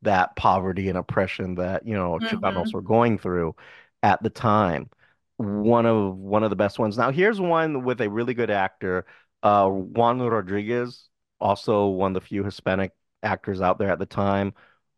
that 0.04 0.36
poverty 0.36 0.90
and 0.90 0.98
oppression 0.98 1.56
that, 1.56 1.88
you 1.88 1.96
know, 1.96 2.20
Chicanos 2.20 2.66
Mm-hmm. 2.66 2.74
were 2.74 2.82
going 2.82 3.18
through 3.18 3.56
at 4.04 4.24
the 4.24 4.30
time. 4.30 4.90
one 5.38 5.86
of 5.86 6.16
one 6.18 6.44
of 6.44 6.50
the 6.50 6.56
best 6.56 6.80
ones. 6.80 6.98
Now 6.98 7.12
here's 7.12 7.42
one 7.42 7.84
with 7.84 8.02
a 8.02 8.10
really 8.10 8.34
good 8.34 8.50
actor, 8.52 9.06
uh, 9.44 9.68
Juan 9.70 10.22
Rodriguez, 10.22 11.10
also 11.40 11.88
one 11.88 12.16
of 12.16 12.22
the 12.22 12.28
few 12.28 12.44
Hispanic 12.44 12.94
actors 13.24 13.62
out 13.62 13.78
there 13.80 13.90
at 13.92 14.00
the 14.00 14.06
time 14.06 14.54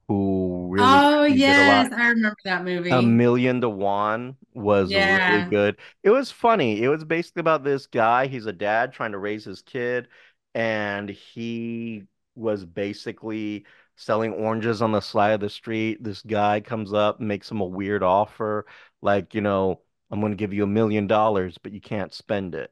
who 0.08 0.68
really, 0.70 1.04
Oh, 1.04 1.24
really 1.28 1.40
did 1.40 1.58
a 1.58 1.64
lot. 1.64 1.88
yes, 1.88 1.92
I 1.94 2.10
remember 2.10 2.38
that 2.44 2.64
movie. 2.64 2.92
A. 2.92 3.02
Million 3.02 3.62
to 3.62 3.70
One 3.70 4.38
was 4.54 4.96
really 4.96 5.42
good. 5.42 5.78
It 6.04 6.10
was 6.12 6.32
funny. 6.32 6.82
It 6.84 6.88
was 6.90 7.04
basically 7.04 7.42
about 7.42 7.64
this 7.64 7.88
guy. 7.88 8.28
He's 8.28 8.46
a 8.46 8.54
dad 8.54 8.94
trying 8.94 9.12
to 9.14 9.18
raise 9.18 9.44
his 9.46 9.62
kid, 9.62 10.08
and 10.54 11.10
he 11.10 12.04
was 12.36 12.66
basically 12.66 13.66
selling 13.96 14.34
oranges 14.34 14.82
on 14.82 14.92
the 14.92 15.02
side 15.02 15.32
of 15.34 15.40
the 15.40 15.50
street. 15.50 16.04
This 16.04 16.22
guy 16.22 16.62
comes 16.62 16.94
up, 16.94 17.20
makes 17.20 17.50
him 17.50 17.62
a 17.62 17.66
weird 17.66 18.04
offer, 18.04 18.66
like, 19.02 19.34
you 19.34 19.42
know, 19.42 19.82
I'm 20.12 20.20
going 20.20 20.32
to 20.32 20.38
give 20.38 20.54
you 20.54 20.64
a 20.64 20.68
million 20.68 21.08
dollars, 21.08 21.58
but 21.58 21.72
you 21.72 21.82
can't 21.82 22.14
spend 22.14 22.56
it. 22.56 22.72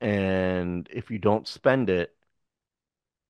And 0.00 0.88
if 0.92 1.10
you 1.10 1.18
don't 1.18 1.46
spend 1.48 1.90
it, 1.90 2.14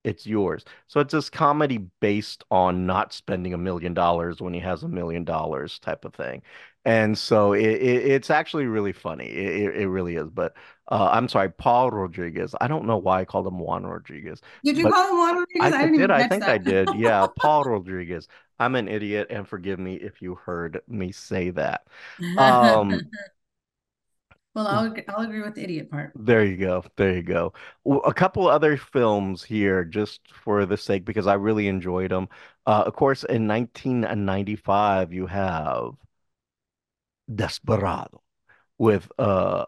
it's 0.05 0.27
yours. 0.27 0.65
So 0.89 1.01
it's 1.01 1.13
this 1.13 1.31
comedy 1.31 1.79
based 2.01 2.45
on 2.51 2.87
not 2.87 3.13
spending 3.13 3.55
a 3.55 3.59
million 3.59 3.95
dollars 3.95 4.41
when 4.41 4.53
he 4.53 4.61
has 4.61 4.83
a 4.83 4.89
million 4.89 5.25
dollars 5.25 5.79
type 5.79 6.05
of 6.05 6.15
thing. 6.15 6.43
And 6.85 7.17
so 7.17 7.53
it, 7.53 7.65
it 7.65 8.07
it's 8.11 8.31
actually 8.31 8.67
really 8.67 8.93
funny. 8.93 9.27
It, 9.27 9.77
it, 9.77 9.89
really 9.89 10.17
is. 10.17 10.29
But 10.31 10.55
uh, 10.91 11.11
I'm 11.13 11.29
sorry, 11.29 11.51
Paul 11.51 11.91
Rodriguez. 11.91 12.57
I 12.61 12.67
don't 12.67 12.87
know 12.87 12.97
why 12.97 13.21
I 13.21 13.25
called 13.25 13.47
him 13.47 13.61
Juan 13.61 13.85
Rodriguez, 13.87 14.41
Did 14.65 14.77
you 14.77 14.91
call 14.91 15.11
him 15.11 15.17
Juan 15.17 15.37
I 15.37 15.39
Rodriguez? 15.39 15.73
I 15.75 15.83
didn't 15.83 15.93
did. 15.93 16.05
even 16.05 16.11
I 16.11 16.29
think 16.29 16.43
I 16.43 16.59
did. 16.59 16.89
Yeah, 16.97 17.27
Paul 17.39 17.65
Rodriguez. 17.65 18.27
I'm 18.59 18.75
an 18.75 18.89
idiot, 18.89 19.29
and 19.31 19.47
forgive 19.47 19.79
me 19.79 19.95
if 19.95 20.21
you 20.21 20.35
heard 20.35 20.83
me 20.89 21.13
say 21.13 21.51
that. 21.51 21.87
Um, 22.39 23.01
Well, 24.55 24.67
I'll 24.67 24.95
I'll 25.09 25.25
agree 25.27 25.43
with 25.43 25.55
the 25.55 25.63
idiot 25.65 25.91
part. 25.91 26.15
There 26.15 26.45
you 26.45 26.57
go. 26.59 26.85
There 26.97 27.15
you 27.17 27.23
go. 27.23 27.53
A 28.05 28.13
couple 28.13 28.47
other 28.47 28.77
films 28.77 29.43
here, 29.43 29.85
just 29.85 30.21
for 30.33 30.67
the 30.67 30.77
sake, 30.77 31.05
because 31.05 31.27
I 31.27 31.35
really 31.35 31.69
enjoyed 31.69 32.11
them. 32.11 32.29
Uh, 32.67 32.85
of 32.87 32.95
course, 32.95 33.25
in 33.25 33.47
1995, 33.47 35.13
you 35.13 35.27
have 35.27 35.95
Desperado 37.33 38.23
with 38.79 39.11
uh 39.19 39.67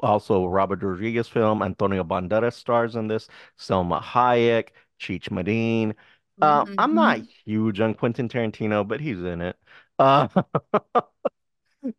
also 0.00 0.46
Robert 0.46 0.82
Rodriguez 0.82 1.28
film. 1.28 1.62
Antonio 1.62 2.04
Banderas 2.04 2.54
stars 2.54 2.96
in 2.96 3.08
this. 3.08 3.28
Salma 3.58 4.02
Hayek, 4.02 4.70
Cheech 5.00 5.30
Marin. 5.30 5.94
Uh, 6.42 6.66
I'm 6.78 6.94
not 6.94 7.20
hmm 7.20 7.28
huge 7.46 7.80
on 7.80 7.94
Quentin 7.94 8.28
Tarantino, 8.28 8.86
but 8.86 9.00
he's 9.00 9.18
in 9.20 9.40
it. 9.42 9.58
Uh, 9.98 10.28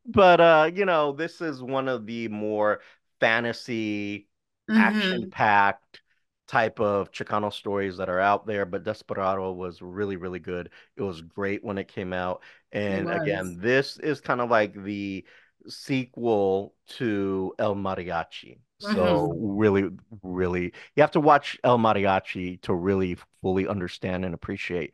But 0.06 0.40
uh, 0.42 0.72
you 0.74 0.86
know, 0.86 1.12
this 1.14 1.42
is 1.42 1.62
one 1.64 1.88
of 1.88 2.06
the 2.06 2.28
more 2.28 2.82
fantasy, 3.20 4.28
hmm 4.68 5.32
action-packed 5.32 6.02
type 6.48 6.80
of 6.80 7.12
Chicano 7.12 7.52
stories 7.54 7.98
that 7.98 8.10
are 8.10 8.20
out 8.20 8.46
there. 8.46 8.66
But 8.66 8.84
Desperado 8.84 9.52
was 9.54 9.82
really, 9.82 10.18
really 10.18 10.40
good. 10.40 10.70
It 10.98 11.02
was 11.02 11.22
great 11.22 11.64
when 11.64 11.78
it 11.78 11.88
came 11.88 12.14
out. 12.14 12.44
And 12.72 13.10
again, 13.12 13.58
this 13.60 13.98
is 14.00 14.22
kind 14.22 14.42
of 14.42 14.50
like 14.50 14.74
the 14.84 15.26
sequel 15.68 16.74
to 16.98 17.54
El 17.60 17.76
Mariachi. 17.76 18.60
So 18.80 19.22
hmm 19.22 19.40
really, 19.40 19.90
really, 20.24 20.74
you 20.96 21.02
have 21.02 21.12
to 21.12 21.20
watch 21.20 21.58
El 21.64 21.78
Mariachi 21.78 22.62
to 22.64 22.74
really 22.74 23.18
fully 23.42 23.68
understand 23.68 24.26
and 24.26 24.34
appreciate 24.34 24.94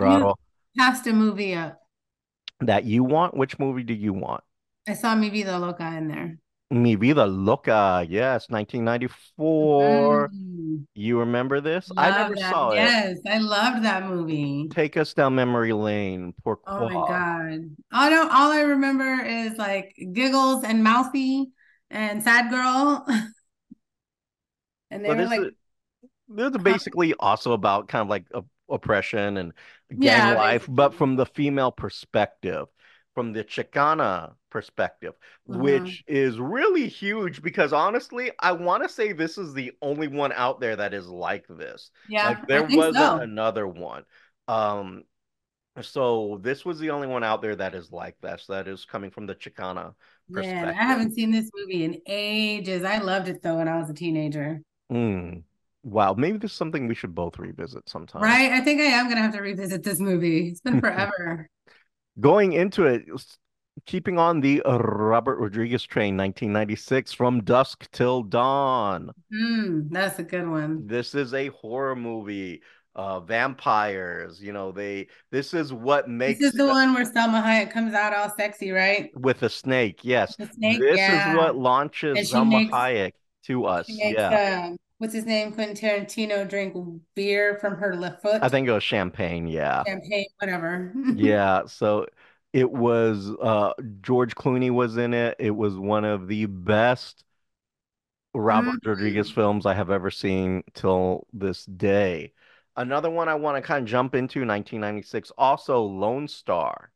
You 0.00 0.24
Desperado. 0.24 0.34
passed 0.76 1.06
a 1.06 1.12
movie 1.12 1.54
up. 1.54 1.85
That 2.60 2.84
you 2.84 3.04
want? 3.04 3.36
Which 3.36 3.58
movie 3.58 3.82
do 3.82 3.94
you 3.94 4.12
want? 4.12 4.42
I 4.88 4.94
saw 4.94 5.14
Mi 5.14 5.30
Vida 5.30 5.58
Loca 5.58 5.86
in 5.96 6.08
there. 6.08 6.38
Mi 6.70 6.96
Vida 6.96 7.26
Loca, 7.26 8.04
yes, 8.08 8.48
1994. 8.50 10.30
Mm, 10.32 10.86
You 10.94 11.20
remember 11.20 11.60
this? 11.60 11.90
I 11.96 12.10
love 12.10 12.18
never 12.30 12.34
that. 12.36 12.50
saw 12.50 12.70
it. 12.70 12.76
Yes, 12.76 13.18
I 13.28 13.38
loved 13.38 13.84
that 13.84 14.04
movie. 14.08 14.68
Take 14.70 14.96
us 14.96 15.14
down 15.14 15.34
memory 15.34 15.72
lane. 15.72 16.34
Oh 16.66 16.88
my? 16.88 17.06
God. 17.06 17.76
I 17.92 18.10
don't, 18.10 18.30
all 18.32 18.50
I 18.50 18.62
remember 18.62 19.24
is 19.24 19.56
like 19.56 19.94
giggles 20.12 20.64
and 20.64 20.82
Mousie 20.82 21.52
and 21.90 22.22
sad 22.22 22.50
girl. 22.50 23.06
And 24.90 25.04
they 25.04 25.08
So 25.08 25.14
were 25.14 25.24
like, 25.24 25.40
is 25.40 25.52
this 26.28 26.50
is 26.50 26.58
basically 26.58 27.14
also 27.14 27.52
about 27.52 27.88
kind 27.88 28.02
of 28.02 28.08
like 28.08 28.24
op 28.34 28.46
oppression 28.68 29.36
and 29.36 29.52
gang 29.98 30.24
Yeah, 30.24 30.32
life, 30.32 30.66
but 30.68 30.94
from 30.94 31.16
the 31.16 31.26
female 31.26 31.72
perspective, 31.72 32.66
from 33.14 33.32
the 33.32 33.44
Chicana 33.44 34.34
perspective, 34.50 35.14
which 35.46 36.04
is 36.06 36.38
really 36.38 36.88
huge 36.88 37.42
because 37.42 37.72
honestly, 37.72 38.30
I 38.38 38.52
want 38.52 38.82
to 38.82 38.88
say 38.88 39.12
this 39.12 39.38
is 39.38 39.54
the 39.54 39.72
only 39.82 40.08
one 40.08 40.32
out 40.32 40.60
there 40.60 40.76
that 40.76 40.94
is 40.94 41.06
like 41.08 41.46
this. 41.48 41.90
Yeah, 42.06 42.38
I 42.40 42.46
there 42.46 42.64
wasn't 42.64 43.14
so. 43.14 43.20
another 43.20 43.66
one. 43.66 44.04
Um, 44.48 45.04
So 45.82 46.38
this 46.42 46.64
was 46.64 46.78
the 46.80 46.90
only 46.90 47.08
one 47.08 47.24
out 47.24 47.42
there 47.42 47.56
that 47.56 47.74
is 47.74 47.92
like 47.92 48.16
this, 48.22 48.46
that 48.48 48.68
is 48.68 48.84
coming 48.86 49.10
from 49.10 49.26
the 49.26 49.34
Chicana 49.34 49.94
Man, 50.28 50.68
I 50.68 50.82
haven't 50.84 51.14
seen 51.14 51.30
this 51.30 51.50
movie 51.54 51.84
in 51.84 52.00
ages. 52.06 52.82
I 52.84 52.98
loved 52.98 53.28
it 53.28 53.42
though 53.42 53.56
when 53.58 53.68
I 53.68 53.78
was 53.78 53.90
a 53.90 53.94
teenager. 53.94 54.60
Mm. 54.90 55.42
Wow, 55.86 56.14
maybe 56.14 56.38
this 56.38 56.50
is 56.50 56.56
something 56.56 56.88
we 56.88 56.96
should 56.96 57.14
both 57.14 57.38
revisit 57.38 57.88
sometime. 57.88 58.20
Right? 58.22 58.50
I 58.50 58.60
think 58.60 58.80
I 58.80 58.84
am 58.86 59.08
gonna 59.08 59.22
have 59.22 59.34
to 59.34 59.40
revisit 59.40 59.84
this 59.84 60.00
movie. 60.00 60.48
It's 60.48 60.60
been 60.60 60.80
forever. 60.80 61.48
Going 62.18 62.54
into 62.54 62.86
it, 62.86 63.04
keeping 63.84 64.18
on 64.18 64.40
the 64.40 64.62
Robert 64.66 65.38
Rodriguez 65.38 65.84
train, 65.84 66.16
1996, 66.16 67.12
From 67.12 67.44
Dusk 67.44 67.88
Till 67.92 68.24
Dawn. 68.24 69.10
Mm, 69.32 69.90
that's 69.90 70.18
a 70.18 70.24
good 70.24 70.48
one. 70.48 70.88
This 70.88 71.14
is 71.14 71.34
a 71.34 71.48
horror 71.48 71.94
movie. 71.94 72.62
Uh, 72.96 73.20
vampires, 73.20 74.40
you 74.40 74.54
know, 74.54 74.72
they 74.72 75.06
this 75.30 75.52
is 75.52 75.70
what 75.70 76.08
makes 76.08 76.40
This 76.40 76.54
is 76.54 76.58
the 76.58 76.64
one 76.66 76.94
where 76.94 77.04
Salma 77.04 77.44
Hayek 77.44 77.70
comes 77.70 77.92
out 77.92 78.14
all 78.14 78.32
sexy, 78.34 78.70
right? 78.70 79.10
with 79.14 79.42
a 79.42 79.50
snake. 79.50 80.00
Yes, 80.02 80.34
The 80.36 80.46
snake, 80.46 80.80
this 80.80 80.98
is 80.98 81.36
what 81.36 81.56
launches 81.56 82.32
Salma 82.32 82.48
makes 82.48 82.72
Hayek 82.72 83.12
to 83.44 83.66
us. 83.66 83.86
makes 83.86 84.18
Yeah. 84.18 84.64
um 84.70 84.78
what's 84.98 85.14
his 85.14 85.24
name? 85.26 85.52
Quentin 85.52 85.76
Tarantino 85.76 86.48
drink 86.48 86.74
beer 87.14 87.58
from 87.60 87.76
her 87.76 87.96
left 87.96 88.22
foot. 88.22 88.42
I 88.42 88.48
think 88.48 88.68
it 88.68 88.72
was 88.72 88.82
champagne. 88.84 89.46
Yeah. 89.46 89.86
champagne, 89.86 90.26
whatever. 90.38 90.92
Yeah. 91.08 91.66
So 91.66 92.06
it 92.52 92.70
was 92.70 93.30
uh 93.40 93.72
George 94.00 94.34
Clooney 94.34 94.70
was 94.70 94.96
in 94.96 95.14
it. 95.14 95.36
It 95.38 95.50
was 95.52 95.76
one 95.76 96.04
of 96.04 96.28
the 96.28 96.46
best 96.46 97.24
Robert 98.34 98.80
Rodriguez 98.84 99.30
Mm. 99.30 99.34
films 99.34 99.66
I 99.66 99.74
have 99.74 99.90
ever 99.90 100.10
seen 100.10 100.62
till 100.74 101.26
this 101.32 101.64
day. 101.64 102.32
Another 102.76 103.08
one 103.10 103.28
I 103.28 103.34
want 103.34 103.56
to 103.56 103.66
kind 103.66 103.82
of 103.82 103.88
jump 103.88 104.14
into, 104.14 104.44
1996, 104.44 105.30
also 105.38 105.82
Lone 105.82 106.28
Star 106.28 106.92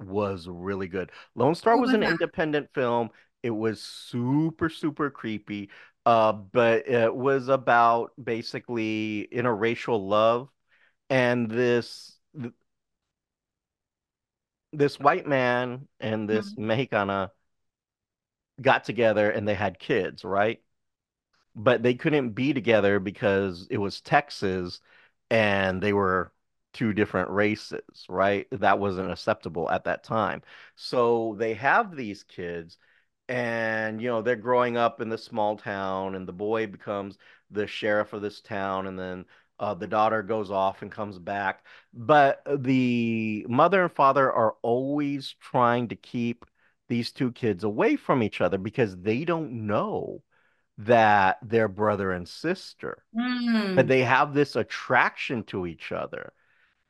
was 0.00 0.48
really 0.48 0.88
good. 0.88 1.12
Lone 1.36 1.54
Star 1.56 1.78
was 1.78 1.92
was 1.92 1.94
an 1.94 2.02
that? 2.02 2.10
independent 2.10 2.72
film. 2.74 3.10
It 3.42 3.50
was 3.50 3.82
super, 3.82 4.68
super 4.70 5.10
creepy. 5.10 5.70
Uh, 6.06 6.32
but 6.32 6.88
it 6.88 7.14
was 7.14 7.48
about 7.48 8.12
basically 8.22 9.28
interracial 9.32 10.08
love 10.08 10.50
and 11.10 11.50
this 11.50 12.18
this 14.72 14.98
white 14.98 15.26
man 15.26 15.88
and 16.00 16.28
this 16.28 16.52
Mhm. 16.52 16.56
Mexicana 16.56 17.32
got 18.60 18.84
together 18.84 19.30
and 19.30 19.46
they 19.46 19.54
had 19.54 19.78
kids, 19.78 20.24
right? 20.24 20.60
but 21.56 21.82
they 21.82 21.94
couldn't 21.94 22.30
be 22.30 22.52
together 22.54 23.00
because 23.00 23.66
it 23.70 23.78
was 23.78 24.00
Texas 24.00 24.80
and 25.30 25.82
they 25.82 25.92
were 25.92 26.32
two 26.72 26.92
different 26.92 27.30
races, 27.30 27.82
right? 28.08 28.46
That 28.52 28.78
wasn't 28.78 29.10
acceptable 29.10 29.70
at 29.70 29.84
that 29.84 30.04
time. 30.04 30.42
So 30.76 31.36
they 31.38 31.54
have 31.54 31.96
these 31.96 32.22
kids 32.24 32.78
and 33.28 34.00
you 34.00 34.08
know 34.08 34.22
they're 34.22 34.36
growing 34.36 34.76
up 34.76 35.00
in 35.00 35.08
this 35.08 35.24
small 35.24 35.56
town 35.56 36.14
and 36.14 36.26
the 36.28 36.32
boy 36.32 36.66
becomes 36.66 37.18
the 37.50 37.66
sheriff 37.66 38.12
of 38.12 38.22
this 38.22 38.40
town 38.40 38.86
and 38.86 38.98
then 38.98 39.24
uh, 39.58 39.74
the 39.74 39.86
daughter 39.86 40.22
goes 40.22 40.50
off 40.50 40.82
and 40.82 40.92
comes 40.92 41.18
back. 41.18 41.64
But 41.94 42.42
the 42.46 43.46
mother 43.48 43.82
and 43.84 43.92
father 43.92 44.30
are 44.32 44.56
always 44.62 45.34
trying 45.40 45.88
to 45.88 45.96
keep 45.96 46.44
these 46.88 47.10
two 47.10 47.32
kids 47.32 47.64
away 47.64 47.96
from 47.96 48.22
each 48.22 48.40
other 48.40 48.58
because 48.58 48.96
they 48.98 49.24
don't 49.24 49.66
know 49.66 50.22
that 50.78 51.38
they're 51.42 51.68
brother 51.68 52.12
and 52.12 52.28
sister, 52.28 53.04
but 53.74 53.86
Mm. 53.86 53.88
they 53.88 54.02
have 54.02 54.34
this 54.34 54.56
attraction 54.56 55.42
to 55.44 55.66
each 55.66 55.92
other. 55.92 56.32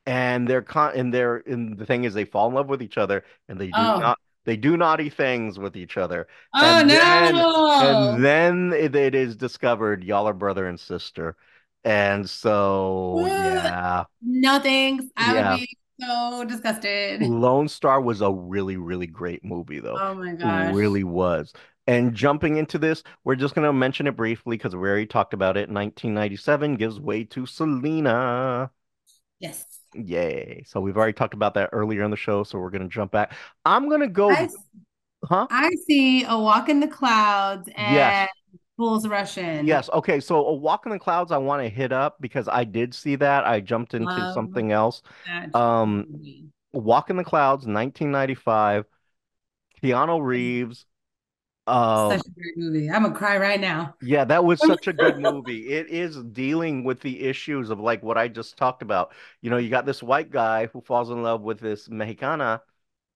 And 0.05 0.47
they're 0.49 0.61
con 0.63 0.93
and 0.95 1.13
they're 1.13 1.37
and 1.47 1.77
the 1.77 1.85
thing 1.85 2.05
is 2.05 2.13
they 2.13 2.25
fall 2.25 2.49
in 2.49 2.55
love 2.55 2.69
with 2.69 2.81
each 2.81 2.97
other 2.97 3.25
and 3.49 3.59
they 3.59 3.71
do 3.73 3.91
Oh. 3.91 4.01
not 4.01 4.19
they 4.47 4.57
do 4.57 4.77
naughty 4.77 5.09
things 5.09 5.59
with 5.59 5.75
each 5.75 5.97
other. 5.97 6.27
Oh 6.55 6.79
And 6.79 6.89
then 6.89 7.35
and 7.35 8.23
then 8.23 8.73
it, 8.73 8.95
it 8.95 9.13
is 9.13 9.35
discovered 9.35 10.03
y'all 10.05 10.27
are 10.27 10.33
brother 10.33 10.65
and 10.67 10.79
sister. 10.79 11.35
And 11.83 12.29
so 12.29 13.19
Ugh. 13.19 13.27
yeah. 13.27 14.05
No 14.21 14.59
thanks. 14.59 15.05
I 15.17 15.33
would 15.33 15.59
be. 15.59 15.77
so 15.99 16.45
disgusted. 16.45 17.21
Lone 17.21 17.67
Star 17.67 18.01
was 18.01 18.21
a 18.21 18.31
really, 18.31 18.77
really 18.77 19.07
great 19.07 19.43
movie, 19.43 19.79
though. 19.79 19.97
Oh 19.99 20.15
my 20.15 20.33
gosh. 20.33 20.73
Really 20.73 21.03
was. 21.03 21.53
And 21.85 22.13
jumping 22.15 22.57
into 22.57 22.77
this, 22.77 23.03
we're 23.23 23.35
just 23.35 23.55
going 23.55 23.65
to 23.65 23.73
mention 23.73 24.07
it 24.07 24.15
briefly 24.15 24.57
because 24.57 24.75
we 24.75 24.87
already 24.87 25.05
talked 25.05 25.33
about 25.33 25.57
it. 25.57 25.69
1997 25.69 26.75
gives 26.75 26.99
way 26.99 27.23
to 27.25 27.45
Selena. 27.45 28.71
Yes. 29.39 29.65
Yay. 29.93 30.63
So 30.67 30.79
we've 30.79 30.97
already 30.97 31.13
talked 31.13 31.33
about 31.33 31.53
that 31.55 31.69
earlier 31.73 32.03
in 32.03 32.11
the 32.11 32.17
show. 32.17 32.43
So 32.43 32.59
we're 32.59 32.69
going 32.69 32.83
to 32.83 32.89
jump 32.89 33.11
back. 33.11 33.33
I'm 33.65 33.89
going 33.89 34.01
to 34.01 34.07
go. 34.07 34.29
I, 34.31 34.49
huh? 35.23 35.47
I 35.49 35.69
see 35.87 36.23
a 36.23 36.37
walk 36.37 36.69
in 36.69 36.79
the 36.79 36.87
clouds 36.87 37.69
and 37.75 37.95
Yes. 37.95 38.29
Fools 38.77 39.07
Rush 39.07 39.37
In. 39.37 39.65
Yes. 39.65 39.89
Okay. 39.91 40.19
So 40.19 40.45
a 40.45 40.53
walk 40.53 40.85
in 40.85 40.91
the 40.91 40.99
clouds, 40.99 41.31
I 41.31 41.37
want 41.37 41.63
to 41.63 41.69
hit 41.69 41.91
up 41.91 42.17
because 42.21 42.47
I 42.47 42.63
did 42.63 42.93
see 42.93 43.15
that. 43.15 43.45
I 43.45 43.59
jumped 43.59 43.93
into 43.93 44.11
Love 44.11 44.33
something 44.33 44.71
else. 44.71 45.01
Um. 45.53 46.05
Walk 46.73 47.09
in 47.09 47.15
the 47.15 47.23
Clouds, 47.23 47.65
1995. 47.65 48.85
Keanu 49.81 50.21
Reeves. 50.21 50.85
Uh, 51.67 52.11
Such 52.11 52.25
a 52.27 52.31
great 52.31 52.57
movie. 52.57 52.89
I'm 52.89 53.03
gonna 53.03 53.13
cry 53.15 53.37
right 53.37 53.59
now. 53.59 53.93
yeah, 54.01 54.23
that 54.25 54.45
was 54.45 54.59
such 54.65 54.87
a 54.87 54.93
good 54.93 55.17
movie. 55.19 55.67
It 55.69 55.89
is 55.89 56.17
dealing 56.23 56.83
with 56.85 57.01
the 57.01 57.21
issues 57.23 57.69
of 57.69 57.79
like 57.79 58.01
what 58.03 58.17
I 58.17 58.29
just 58.29 58.57
talked 58.57 58.81
about. 58.81 59.13
You 59.41 59.49
know, 59.49 59.57
you 59.57 59.69
got 59.69 59.85
this 59.85 60.01
white 60.01 60.31
guy 60.31 60.67
who 60.67 60.81
falls 60.81 61.09
in 61.09 61.21
love 61.23 61.41
with 61.41 61.59
this 61.59 61.89
Mexicana 61.89 62.61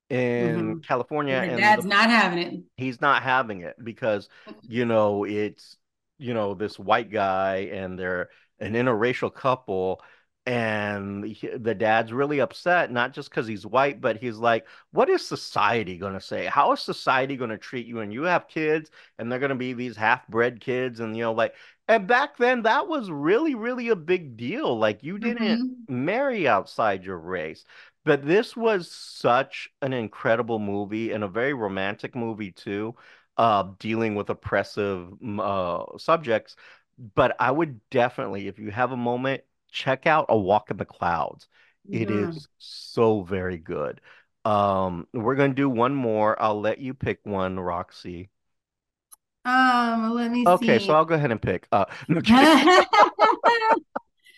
in 0.09 0.77
Mhm. 0.77 0.83
California, 0.83 1.39
Her 1.39 1.45
and 1.45 1.57
dad's 1.57 1.83
the- 1.83 1.89
not 1.89 2.09
having 2.09 2.39
it. 2.39 2.63
he's 2.77 2.99
not 3.01 3.23
having 3.23 3.61
it 3.61 3.75
because 3.83 4.29
you 4.63 4.85
know 4.85 5.23
it's 5.25 5.77
you 6.17 6.33
know 6.33 6.53
this 6.53 6.77
white 6.77 7.09
guy 7.11 7.69
and 7.71 7.97
they're 7.97 8.29
an 8.59 8.73
interracial 8.73 9.33
couple 9.33 10.01
and 10.47 11.23
he, 11.23 11.47
the 11.49 11.75
dad's 11.75 12.12
really 12.12 12.39
upset 12.39 12.91
not 12.91 13.13
just 13.13 13.30
because 13.30 13.45
he's 13.45 13.65
white 13.65 14.01
but 14.01 14.17
he's 14.17 14.38
like 14.38 14.65
what 14.91 15.08
is 15.10 15.25
society 15.27 15.97
going 15.97 16.13
to 16.13 16.21
say 16.21 16.45
how 16.47 16.71
is 16.71 16.80
society 16.80 17.36
going 17.38 17.51
to 17.51 17.58
treat 17.60 17.86
you 17.86 17.99
and 17.99 18.12
you 18.12 18.23
have 18.23 18.47
kids 18.47 18.89
and 19.19 19.32
they're 19.32 19.38
going 19.39 19.49
to 19.49 19.56
be 19.56 19.73
these 19.73 19.95
half-bred 19.95 20.60
kids 20.60 20.99
and 20.99 21.15
you 21.15 21.21
know 21.23 21.32
like 21.34 21.54
and 21.88 22.08
back 22.08 22.38
then 22.38 22.63
that 22.63 22.88
was 22.88 23.12
really 23.12 23.54
really 23.54 23.89
a 23.89 23.95
big 23.95 24.36
deal 24.36 24.77
like 24.77 25.04
you 25.04 25.19
didn't 25.19 25.62
Mhm. 25.62 25.88
marry 25.88 26.47
outside 26.47 27.04
your 27.04 27.19
race 27.19 27.63
but 28.04 28.25
this 28.25 28.56
was 28.56 28.89
such 28.91 29.69
an 29.82 29.93
incredible 29.93 30.60
movie 30.60 31.12
and 31.12 31.23
a 31.23 31.27
very 31.27 31.54
romantic 31.54 32.15
movie 32.15 32.51
too, 32.51 32.95
uh, 33.38 33.63
dealing 33.80 34.15
with 34.15 34.30
oppressive 34.30 35.08
uh, 35.39 35.86
subjects. 35.97 36.56
But 37.15 37.36
I 37.39 37.51
would 37.51 37.80
definitely, 37.89 38.47
if 38.47 38.60
you 38.60 38.71
have 38.71 38.91
a 38.91 38.97
moment, 38.97 39.43
check 39.71 40.07
out 40.07 40.27
A 40.29 40.38
Walk 40.38 40.71
in 40.71 40.77
the 40.77 40.86
Clouds. 40.86 41.47
It 41.91 42.10
Mhm. 42.10 42.12
is 42.12 42.47
so 42.60 43.23
very 43.23 43.57
good. 43.57 44.01
Um, 44.45 45.07
we're 45.13 45.36
gonna 45.36 45.53
do 45.53 45.69
one 45.69 45.95
more. 45.95 46.41
I'll 46.41 46.60
let 46.62 46.79
you 46.79 46.93
pick 46.93 47.19
one, 47.25 47.60
Roxy. 47.60 48.29
Um, 49.45 50.13
let 50.15 50.31
me 50.31 50.45
Okay, 50.45 50.79
see. 50.79 50.79
so 50.79 50.93
I'll 50.95 51.05
go 51.05 51.15
ahead 51.15 51.31
and 51.31 51.41
pick. 51.41 51.67
Uh, 51.71 51.86
no. 52.07 52.21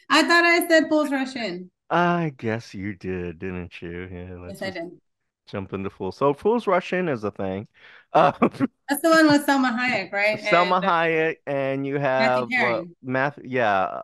I 0.10 0.24
thought 0.24 0.46
I 0.46 0.66
said 0.68 0.88
Fools 0.88 1.12
Rush 1.12 1.36
In. 1.36 1.70
I 1.90 2.34
guess 2.38 2.74
you 2.74 2.94
did, 2.96 3.40
didn't 3.40 3.82
you? 3.82 4.08
Yeah, 4.12 4.36
Yes, 4.48 4.62
I 4.62 4.70
did. 4.70 5.00
jump 5.48 5.74
into 5.74 5.90
full. 5.90 6.12
So 6.12 6.34
Fools 6.34 6.68
Rush 6.68 6.94
In 6.94 7.10
is 7.10 7.24
a 7.24 7.32
thing. 7.32 7.68
Uh, 8.14 8.32
That's 8.90 9.02
the 9.02 9.10
one 9.10 9.28
with 9.28 9.46
Salma 9.46 9.78
Hayek, 9.78 10.12
right? 10.12 10.40
Salma 10.52 10.82
And, 10.84 10.84
uh, 10.84 10.90
Hayek, 10.90 11.38
and 11.46 11.86
you 11.86 11.98
have 12.00 12.60
uh. 12.60 12.84
Matthew. 13.02 13.44
Yeah, 13.50 14.02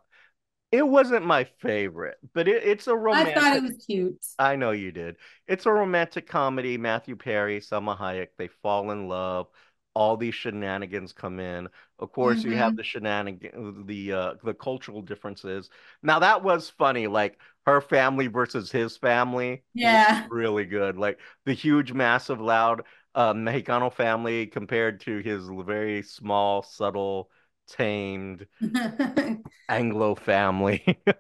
it 0.72 0.88
wasn't 0.88 1.26
my 1.26 1.46
favorite, 1.46 2.18
but 2.34 2.48
it, 2.48 2.64
it's 2.64 2.88
a 2.88 2.96
romantic. 2.96 3.38
I 3.38 3.40
thought 3.42 3.58
it 3.58 3.64
was 3.64 3.86
cute. 3.86 4.26
I 4.38 4.56
know 4.56 4.72
you 4.72 4.92
did. 4.92 5.18
It's 5.48 5.66
a 5.66 5.72
romantic 5.72 6.28
comedy. 6.28 6.78
Matthew 6.78 7.16
Perry, 7.16 7.60
Salma 7.60 7.98
Hayek, 7.98 8.30
they 8.38 8.48
fall 8.48 8.92
in 8.92 9.08
love. 9.08 9.48
All 9.96 10.16
these 10.18 10.36
shenanigans 10.36 11.12
come 11.14 11.40
in. 11.40 11.68
Of 11.98 12.12
course, 12.14 12.44
you 12.44 12.56
have 12.56 12.74
Mhm. 12.74 12.78
the 12.78 12.84
shenanigans, 12.84 13.86
the 13.88 14.14
uh, 14.14 14.34
the 14.44 14.54
cultural 14.54 15.02
differences. 15.02 15.70
Now 16.04 16.20
that 16.20 16.44
was 16.44 16.70
funny, 16.70 17.08
like 17.08 17.40
her 17.66 17.82
family 17.82 18.28
versus 18.28 18.72
his 18.72 18.98
family. 18.98 19.64
Yeah. 19.74 20.28
really 20.30 20.66
good. 20.66 20.98
Like 20.98 21.20
the 21.46 21.54
huge, 21.54 21.92
massive, 21.94 22.40
loud 22.42 22.84
uh, 23.16 23.34
Mexicano 23.34 23.92
family 23.92 24.48
compared 24.48 25.02
to 25.02 25.18
his 25.20 25.44
very 25.66 26.02
small, 26.04 26.64
subtle, 26.64 27.32
tamed 27.70 28.48
Anglo 29.70 30.16
family. 30.16 31.00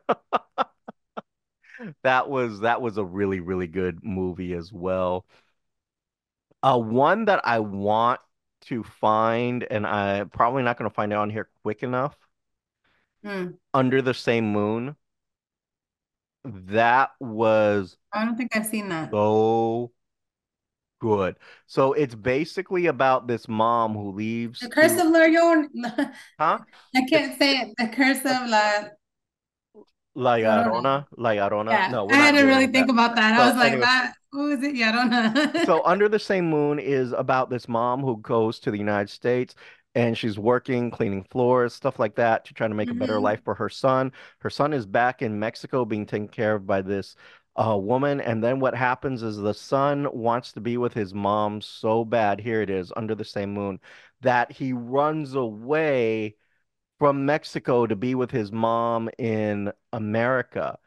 That 2.04 2.30
was 2.30 2.62
that 2.62 2.82
was 2.82 2.98
a 2.98 3.06
really, 3.06 3.40
really 3.40 3.68
good 3.68 4.04
movie 4.04 4.54
as 4.54 4.72
well. 4.72 5.26
Uh, 6.62 6.78
one 6.78 7.26
that 7.26 7.42
I 7.46 7.60
want 7.60 8.20
to 8.66 8.84
find, 8.84 9.64
and 9.64 9.88
I 9.88 10.26
probably 10.26 10.64
not 10.64 10.78
going 10.78 10.90
to 10.90 10.94
find 10.94 11.14
it 11.14 11.16
on 11.16 11.30
here 11.30 11.50
quick 11.64 11.84
enough. 11.84 12.18
Hmm. 13.24 13.52
Under 13.74 14.02
the 14.02 14.14
Same 14.14 14.52
Moon. 14.52 14.96
That 16.44 17.12
was 17.20 17.98
I 18.14 18.26
don't 18.26 18.36
think 18.38 18.56
I've 18.56 18.66
seen 18.66 18.90
that. 18.90 19.12
so 19.12 19.92
good. 21.00 21.38
So 21.68 21.94
it's 21.94 22.16
basically 22.16 22.86
about 22.88 23.28
this 23.28 23.48
mom 23.48 23.94
who 23.94 24.12
leaves 24.12 24.60
The 24.60 24.70
Curse 24.70 24.96
to- 24.96 25.02
of 25.04 25.08
La 25.12 25.20
Llorona. 25.20 26.14
huh? 26.40 26.60
I 26.96 27.02
can't 27.10 27.38
say 27.40 27.58
it. 27.58 27.74
The 27.78 27.88
Curse 27.88 28.20
of 28.20 28.50
La. 28.50 28.84
La 30.16 30.36
Llorona. 30.36 30.66
Llorona, 30.66 31.06
La 31.18 31.30
Llorona. 31.32 31.72
Yeah, 31.72 31.88
No, 31.92 32.10
I 32.10 32.16
had 32.16 32.32
to 32.36 32.44
really 32.44 32.66
that. 32.66 32.74
think 32.74 32.90
about 32.90 33.16
that. 33.16 33.38
So 33.38 33.44
I 33.44 33.48
was 33.48 33.56
like, 33.56 33.80
that. 33.80 34.14
Who 34.32 34.52
is 34.52 34.62
it? 34.64 34.76
Yeah, 34.76 34.90
I 34.90 34.92
don't 34.92 35.10
know. 35.54 35.64
So 35.66 35.84
Under 35.86 36.10
the 36.10 36.20
Same 36.20 36.50
Moon 36.50 36.78
is 36.80 37.14
about 37.14 37.50
this 37.50 37.68
mom 37.70 38.02
who 38.02 38.18
goes 38.18 38.60
to 38.62 38.72
the 38.72 38.78
United 38.78 39.10
States 39.10 39.56
and 39.96 40.16
she's 40.18 40.38
working, 40.38 40.92
cleaning 40.92 41.26
floors, 41.32 41.74
stuff 41.74 41.98
like 41.98 42.16
that 42.16 42.46
to 42.46 42.54
try 42.54 42.68
to 42.68 42.76
make 42.76 42.92
a 42.92 42.94
better 42.94 43.18
Mhm. 43.18 43.22
life 43.24 43.42
for 43.44 43.56
her 43.56 43.70
son. 43.70 44.12
Her 44.40 44.50
son 44.52 44.72
is 44.72 44.86
back 44.86 45.22
in 45.24 45.40
Mexico 45.40 45.84
being 45.84 46.06
taken 46.06 46.28
care 46.28 46.56
of 46.56 46.68
by 46.68 46.82
this 46.84 47.16
uh, 47.60 47.78
woman. 47.78 48.22
And 48.22 48.44
then 48.44 48.60
what 48.60 48.76
happens 48.76 49.24
is 49.24 49.38
the 49.38 49.54
son 49.54 50.08
wants 50.14 50.54
to 50.54 50.62
be 50.62 50.78
with 50.78 50.94
his 50.94 51.14
mom 51.14 51.62
so 51.62 52.06
bad. 52.06 52.40
Here 52.42 52.62
it 52.62 52.70
is, 52.70 52.94
Under 52.96 53.16
the 53.16 53.26
Same 53.26 53.54
Moon, 53.54 53.80
that 54.22 54.52
he 54.52 54.74
runs 54.74 55.36
away 55.36 56.36
from 57.00 57.26
Mexico 57.26 57.88
to 57.88 57.96
be 57.96 58.16
with 58.16 58.32
his 58.32 58.52
mom 58.52 59.10
in 59.18 59.72
America. 59.94 60.78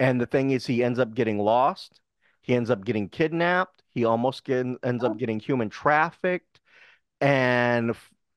And 0.00 0.20
the 0.20 0.26
thing 0.26 0.50
is, 0.50 0.66
he 0.66 0.82
ends 0.84 0.98
up 0.98 1.14
getting 1.14 1.38
lost. 1.38 2.00
He 2.42 2.54
ends 2.54 2.70
up 2.70 2.84
getting 2.84 3.08
kidnapped. 3.08 3.82
He 3.90 4.04
almost 4.04 4.44
get, 4.44 4.66
ends 4.82 5.04
up 5.04 5.12
Oh. 5.12 5.14
getting 5.14 5.40
human 5.40 5.70
trafficked. 5.70 6.60
And 7.20 7.94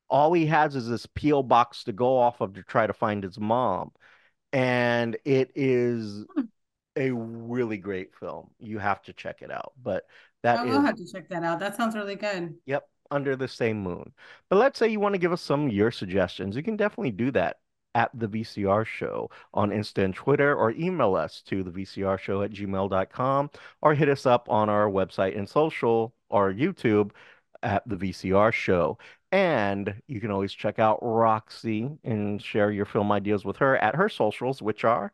all 0.08 0.32
he 0.32 0.46
has 0.46 0.76
is 0.76 0.88
this 0.88 1.06
P.O. 1.06 1.42
box 1.42 1.84
to 1.84 1.92
go 1.92 2.18
off 2.18 2.40
of 2.40 2.54
to 2.54 2.62
try 2.62 2.86
to 2.86 2.92
find 2.92 3.22
his 3.24 3.38
mom. 3.38 3.92
And 4.52 5.16
it 5.24 5.52
is 5.54 6.26
Hmm. 6.36 6.44
A 6.96 7.10
really 7.10 7.76
great 7.76 8.14
film. 8.14 8.50
You 8.58 8.78
have 8.78 9.02
to 9.02 9.12
check 9.12 9.42
it 9.42 9.50
out. 9.50 9.72
But 9.82 10.04
that 10.42 10.60
I 10.60 10.64
is 10.66 10.70
will 10.70 10.82
have 10.82 10.96
to 10.96 11.06
check 11.10 11.28
that 11.28 11.42
out. 11.42 11.58
That 11.60 11.76
sounds 11.76 11.94
really 11.94 12.16
good. 12.16 12.54
Yep, 12.66 12.88
under 13.10 13.36
the 13.36 13.48
same 13.48 13.82
moon. 13.82 14.12
But 14.48 14.56
let's 14.56 14.78
say 14.78 14.88
you 14.88 15.00
want 15.00 15.14
to 15.14 15.18
give 15.18 15.32
us 15.32 15.42
some 15.42 15.66
of 15.66 15.72
your 15.72 15.90
suggestions. 15.90 16.56
You 16.56 16.62
can 16.62 16.76
definitely 16.76 17.12
do 17.12 17.30
that 17.32 17.58
at 17.94 18.10
the 18.14 18.28
VCR 18.28 18.84
show 18.84 19.30
on 19.52 19.70
Insta 19.70 20.04
and 20.04 20.14
Twitter 20.14 20.54
or 20.54 20.72
email 20.72 21.14
us 21.14 21.42
to 21.46 21.62
the 21.62 21.70
VCR 21.70 22.18
show 22.18 22.42
at 22.42 22.50
gmail.com 22.50 23.50
or 23.82 23.94
hit 23.94 24.08
us 24.08 24.26
up 24.26 24.48
on 24.50 24.68
our 24.68 24.88
website 24.88 25.38
and 25.38 25.48
social 25.48 26.14
or 26.28 26.52
YouTube 26.52 27.12
at 27.62 27.88
the 27.88 27.96
VCR 27.96 28.52
show. 28.52 28.98
And 29.30 29.94
you 30.06 30.20
can 30.20 30.30
always 30.30 30.52
check 30.52 30.78
out 30.78 30.98
Roxy 31.02 31.90
and 32.04 32.42
share 32.42 32.70
your 32.70 32.84
film 32.84 33.10
ideas 33.12 33.44
with 33.44 33.56
her 33.58 33.76
at 33.76 33.94
her 33.94 34.08
socials, 34.08 34.60
which 34.60 34.84
are 34.84 35.12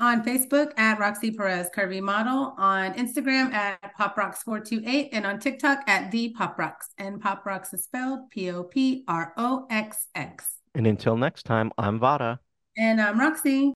On 0.00 0.24
Facebook 0.24 0.72
at 0.76 0.98
Roxy 0.98 1.30
Perez 1.30 1.68
Curvy 1.74 2.00
Model, 2.00 2.52
on 2.58 2.94
Instagram 2.94 3.52
at 3.52 3.96
Poproxx428, 3.96 5.10
and 5.12 5.24
on 5.24 5.38
TikTok 5.38 5.88
at 5.88 6.10
the 6.10 6.34
Poproxx. 6.36 6.74
And 6.98 7.22
Poproxx 7.22 7.72
is 7.72 7.84
spelled 7.84 8.28
P 8.30 8.50
O 8.50 8.64
P 8.64 9.04
R 9.06 9.32
O 9.36 9.66
X 9.70 10.08
X. 10.16 10.56
and 10.74 10.88
until 10.88 11.16
next 11.16 11.44
time, 11.44 11.70
I'm 11.78 12.00
Vada. 12.00 12.40
And 12.76 13.00
I'm 13.00 13.20
Roxy. 13.20 13.72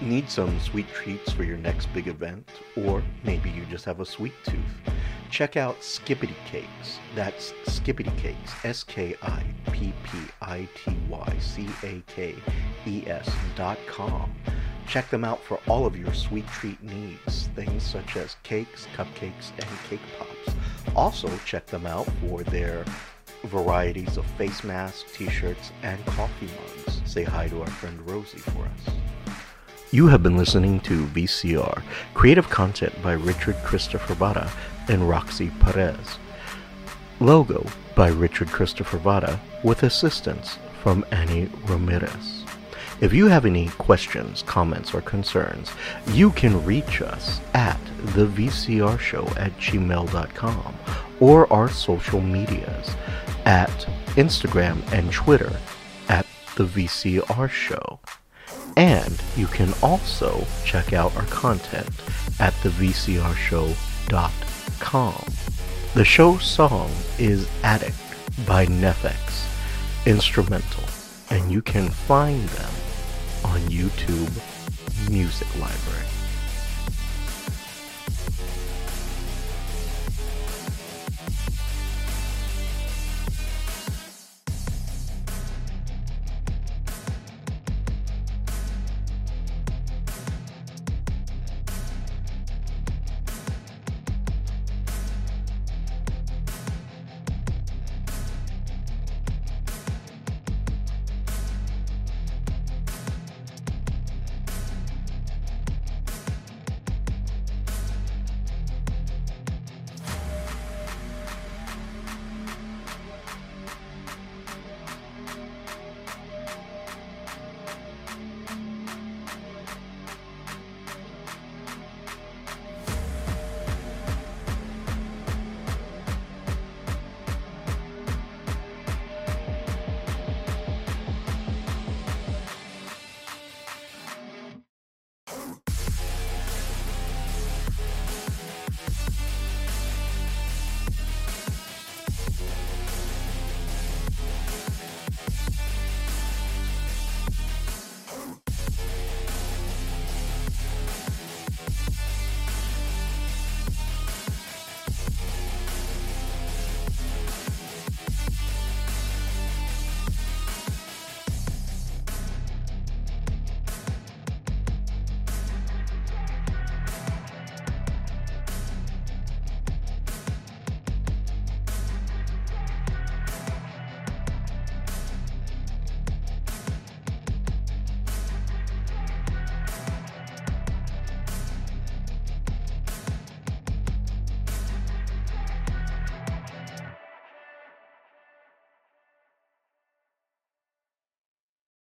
Need 0.00 0.30
some 0.30 0.58
sweet 0.60 0.88
treats 0.94 1.30
for 1.30 1.44
your 1.44 1.58
next 1.58 1.92
big 1.92 2.08
event? 2.08 2.48
Or 2.74 3.02
maybe 3.22 3.50
you 3.50 3.66
just 3.66 3.84
have 3.84 4.00
a 4.00 4.06
sweet 4.06 4.32
tooth? 4.44 4.56
Check 5.30 5.56
out 5.56 5.82
Skippity 5.82 6.34
Cakes. 6.44 6.98
That's 7.14 7.52
Skippity 7.66 8.10
Cakes, 8.16 8.52
S 8.64 8.82
K 8.82 9.14
I 9.22 9.44
P 9.70 9.92
P 10.02 10.18
I 10.42 10.68
T 10.74 10.96
Y 11.08 11.36
C 11.38 11.68
A 11.84 12.02
K 12.08 12.34
E 12.86 13.04
S 13.06 13.30
dot 13.54 13.78
com. 13.86 14.34
Check 14.88 15.08
them 15.08 15.24
out 15.24 15.40
for 15.40 15.60
all 15.68 15.86
of 15.86 15.96
your 15.96 16.12
sweet 16.12 16.46
treat 16.48 16.82
needs, 16.82 17.46
things 17.54 17.84
such 17.84 18.16
as 18.16 18.36
cakes, 18.42 18.88
cupcakes, 18.96 19.52
and 19.56 19.68
cake 19.88 20.00
pops. 20.18 20.56
Also, 20.96 21.30
check 21.46 21.64
them 21.66 21.86
out 21.86 22.08
for 22.20 22.42
their 22.42 22.84
varieties 23.44 24.16
of 24.16 24.26
face 24.32 24.64
masks, 24.64 25.04
t-shirts, 25.16 25.70
and 25.84 26.04
coffee 26.06 26.48
mugs. 26.48 27.00
Say 27.04 27.22
hi 27.22 27.46
to 27.48 27.60
our 27.60 27.70
friend 27.70 28.04
Rosie 28.10 28.38
for 28.38 28.64
us. 28.64 28.94
You 29.92 30.08
have 30.08 30.22
been 30.22 30.36
listening 30.36 30.80
to 30.80 31.06
VCR, 31.06 31.82
creative 32.14 32.48
content 32.48 33.00
by 33.02 33.12
Richard 33.12 33.56
Christopher 33.64 34.14
Vada 34.14 34.50
and 34.90 35.08
Roxy 35.08 35.50
Perez. 35.60 36.18
Logo 37.20 37.64
by 37.94 38.08
Richard 38.08 38.48
Christopher 38.48 38.98
Vada 38.98 39.40
with 39.62 39.84
assistance 39.84 40.58
from 40.82 41.04
Annie 41.12 41.48
Ramirez. 41.66 42.44
If 43.00 43.14
you 43.14 43.26
have 43.28 43.46
any 43.46 43.68
questions, 43.68 44.42
comments, 44.42 44.92
or 44.92 45.00
concerns, 45.00 45.72
you 46.08 46.30
can 46.32 46.62
reach 46.64 47.00
us 47.00 47.40
at 47.54 47.80
thevcrshow 48.14 49.36
at 49.38 49.56
gmail.com 49.56 50.74
or 51.20 51.50
our 51.52 51.68
social 51.70 52.20
medias 52.20 52.96
at 53.46 53.70
Instagram 54.16 54.82
and 54.92 55.10
Twitter 55.12 55.52
at 56.08 56.26
the 56.56 56.64
VCR 56.64 57.48
Show. 57.48 58.00
And 58.76 59.22
you 59.36 59.46
can 59.46 59.72
also 59.82 60.44
check 60.64 60.92
out 60.92 61.16
our 61.16 61.26
content 61.26 61.88
at 62.38 62.52
thevcrshow.com. 62.54 64.49
The 65.94 66.04
show 66.04 66.38
song 66.38 66.90
is 67.18 67.48
Addict 67.62 67.96
by 68.46 68.66
NEFFEX, 68.66 69.46
instrumental, 70.06 70.84
and 71.30 71.52
you 71.52 71.62
can 71.62 71.88
find 71.90 72.48
them 72.48 72.72
on 73.44 73.60
YouTube 73.68 74.30
Music 75.10 75.48
Library. 75.60 76.09